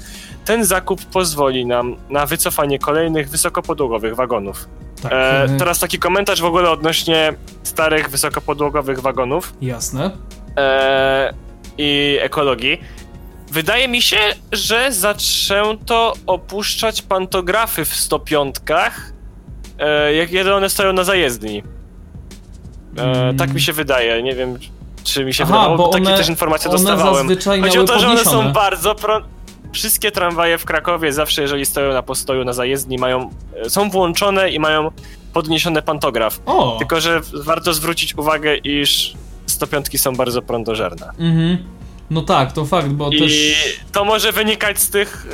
[0.44, 4.68] Ten zakup pozwoli nam na wycofanie kolejnych wysokopodłogowych wagonów.
[5.02, 5.12] Tak.
[5.12, 9.54] E, teraz taki komentarz w ogóle odnośnie starych, wysokopodłogowych wagonów.
[9.60, 10.10] Jasne.
[10.56, 11.34] E,
[11.78, 12.78] I ekologii.
[13.52, 14.18] Wydaje mi się,
[14.52, 18.56] że zaczęto opuszczać pantografy w 105,
[19.78, 21.62] e, jak kiedy one stoją na zajezdni.
[22.98, 23.36] E, mm.
[23.36, 24.58] Tak mi się wydaje, nie wiem
[25.04, 27.28] czy mi się Aha, wydawało, bo takie one, też informacje one dostawałem.
[27.62, 29.20] Chodzi o to, że one są bardzo pro...
[29.72, 34.50] Wszystkie tramwaje w Krakowie zawsze, jeżeli stoją na postoju na zajezdni, mają, e, są włączone
[34.50, 34.90] i mają
[35.32, 36.40] podniesiony pantograf.
[36.46, 36.76] O.
[36.78, 39.14] Tylko, że warto zwrócić uwagę, iż
[39.46, 41.06] 105 są bardzo prądożerne.
[41.18, 41.81] Mhm.
[42.12, 43.32] No tak, to fakt, bo I też...
[43.92, 45.26] to może wynikać z tych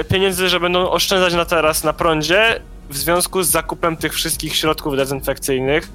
[0.00, 2.60] e, pieniędzy, że będą oszczędzać na teraz na prądzie
[2.90, 5.88] w związku z zakupem tych wszystkich środków dezynfekcyjnych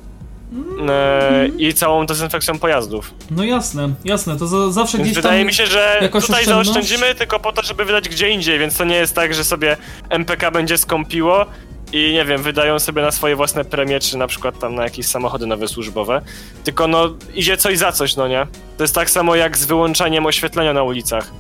[0.90, 3.14] e, i całą dezynfekcją pojazdów.
[3.32, 5.24] No jasne, jasne, to za, zawsze Więc gdzieś tam...
[5.24, 6.48] wydaje mi się, że tutaj oszczędność?
[6.48, 9.78] zaoszczędzimy tylko po to, żeby wydać gdzie indziej, więc to nie jest tak, że sobie
[10.10, 11.46] MPK będzie skąpiło
[11.94, 15.08] i nie wiem, wydają sobie na swoje własne premie, czy na przykład tam na jakieś
[15.08, 16.22] samochody nowe służbowe,
[16.64, 18.48] tylko no idzie coś za coś, no nie?
[18.78, 21.32] To jest tak samo jak z wyłączaniem oświetlenia na ulicach.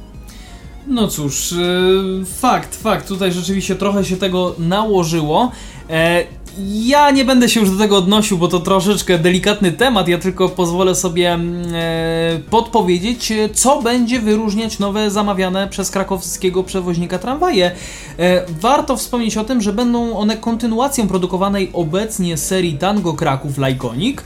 [0.88, 5.52] No cóż, yy, fakt, fakt, tutaj rzeczywiście trochę się tego nałożyło.
[5.90, 6.24] E,
[6.64, 10.08] ja nie będę się już do tego odnosił, bo to troszeczkę delikatny temat.
[10.08, 16.64] Ja tylko pozwolę sobie mm, e, podpowiedzieć, e, co będzie wyróżniać nowe zamawiane przez krakowskiego
[16.64, 17.72] przewoźnika tramwaje.
[18.20, 24.24] E, warto wspomnieć o tym, że będą one kontynuacją produkowanej obecnie serii Tango Kraków Lajkonik.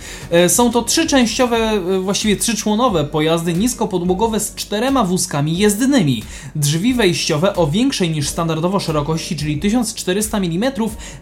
[0.48, 6.24] Są to trzyczęściowe, właściwie trzyczłonowe pojazdy niskopodłogowe z czterema wózkami jezdnymi.
[6.56, 10.72] Drzwi wejściowe o większej niż standardowo szerokości, czyli 1400 mm,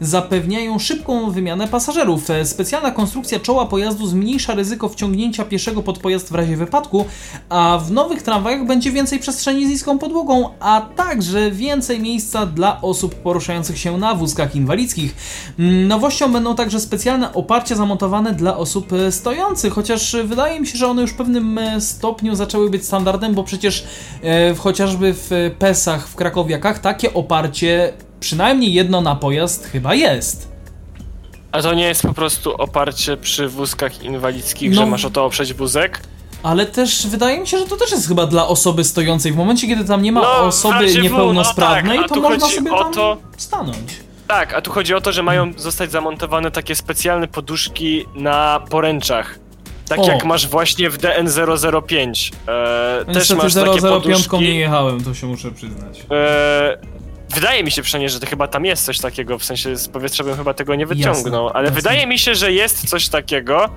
[0.01, 2.29] zapewniają szybką wymianę pasażerów.
[2.29, 7.05] E, Specjalna konstrukcja czoła pojazdu zmniejsza ryzyko wciągnięcia pieszego pod pojazd w razie wypadku,
[7.49, 12.81] a w nowych tramwajach będzie więcej przestrzeni z niską podłogą, a także więcej miejsca dla
[12.81, 15.15] osób poruszających się na wózkach inwalidzkich.
[15.59, 20.77] Mm, Nowością będą także specjalne oparcia zamontowane dla osób e, stojących, chociaż wydaje mi się,
[20.77, 23.83] że one już w pewnym e, stopniu zaczęły być standardem, bo przecież
[24.23, 25.29] e, chociażby w
[25.59, 30.56] PES-ach, w krakowiakach takie oparcie przynajmniej jedno na pojazd chyba jest.
[31.51, 34.75] A to nie jest po prostu oparcie przy wózkach inwalidzkich, No.
[34.81, 36.01] że masz o to oprzeć wózek?
[36.43, 39.31] Ale też wydaje mi się, że to też jest chyba dla osoby stojącej.
[39.31, 42.71] W momencie, kiedy tam nie ma No, osoby W, niepełnosprawnej, no tak, to można sobie
[42.71, 43.77] o tam to- stanąć.
[44.27, 49.39] Tak, a tu chodzi o to, że mają zostać zamontowane takie specjalne poduszki na poręczach.
[49.89, 50.07] Tak O.
[50.07, 52.31] jak masz właśnie w DN005.
[52.47, 54.39] E, też Niestety masz takie 005 poduszki.
[54.39, 56.05] nie jechałem, to się muszę przyznać.
[56.11, 56.77] E,
[57.35, 60.23] wydaje mi się przynajmniej, że to chyba tam jest coś takiego, w sensie z powietrza
[60.23, 61.75] bym chyba tego nie wyciągnął, Jasne, ale jasne.
[61.75, 63.69] wydaje mi się, że jest coś takiego.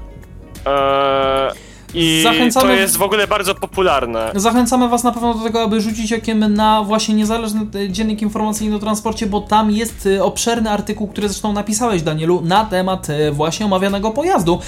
[0.67, 1.53] E,
[1.95, 4.31] I Zachęcamy- to jest w ogóle bardzo popularne.
[4.35, 8.77] Zachęcamy Was na pewno do tego, aby rzucić okiem na właśnie niezależny e, dziennik informacyjny
[8.77, 13.33] o transporcie, bo tam jest e, obszerny artykuł, który zresztą napisałeś, Danielu, na temat e,
[13.33, 14.59] właśnie omawianego pojazdu.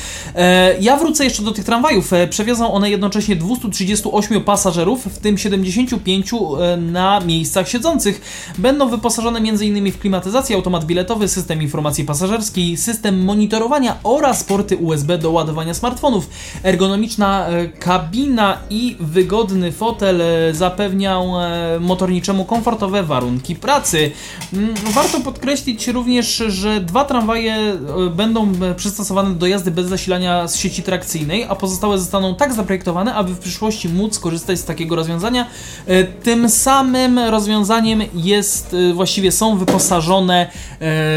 [0.81, 2.11] Ja wrócę jeszcze do tych tramwajów.
[2.31, 8.21] Przewiozą one jednocześnie 238 pasażerów, w tym 75 e, na miejscach siedzących.
[8.59, 9.93] Będą wyposażone m.in.
[9.93, 16.29] w klimatyzację, automat biletowy, system informacji pasażerskiej, system monitorowania oraz porty USB do ładowania smartfonów.
[17.13, 24.11] Ergonomiczna e, kabina i wygodny fotel e, zapewnią e, motorniczemu komfortowe warunki pracy.
[24.53, 27.57] Mm, Warto podkreślić również, że dwa tramwaje
[28.17, 33.35] będą przystosowane do jazdy bez zasilania z sieci trakcyjnej, a pozostałe zostaną tak zaprojektowane, aby
[33.35, 35.47] w przyszłości móc korzystać z takiego rozwiązania.
[36.23, 40.51] Tym samym rozwiązaniem jest, właściwie są wyposażone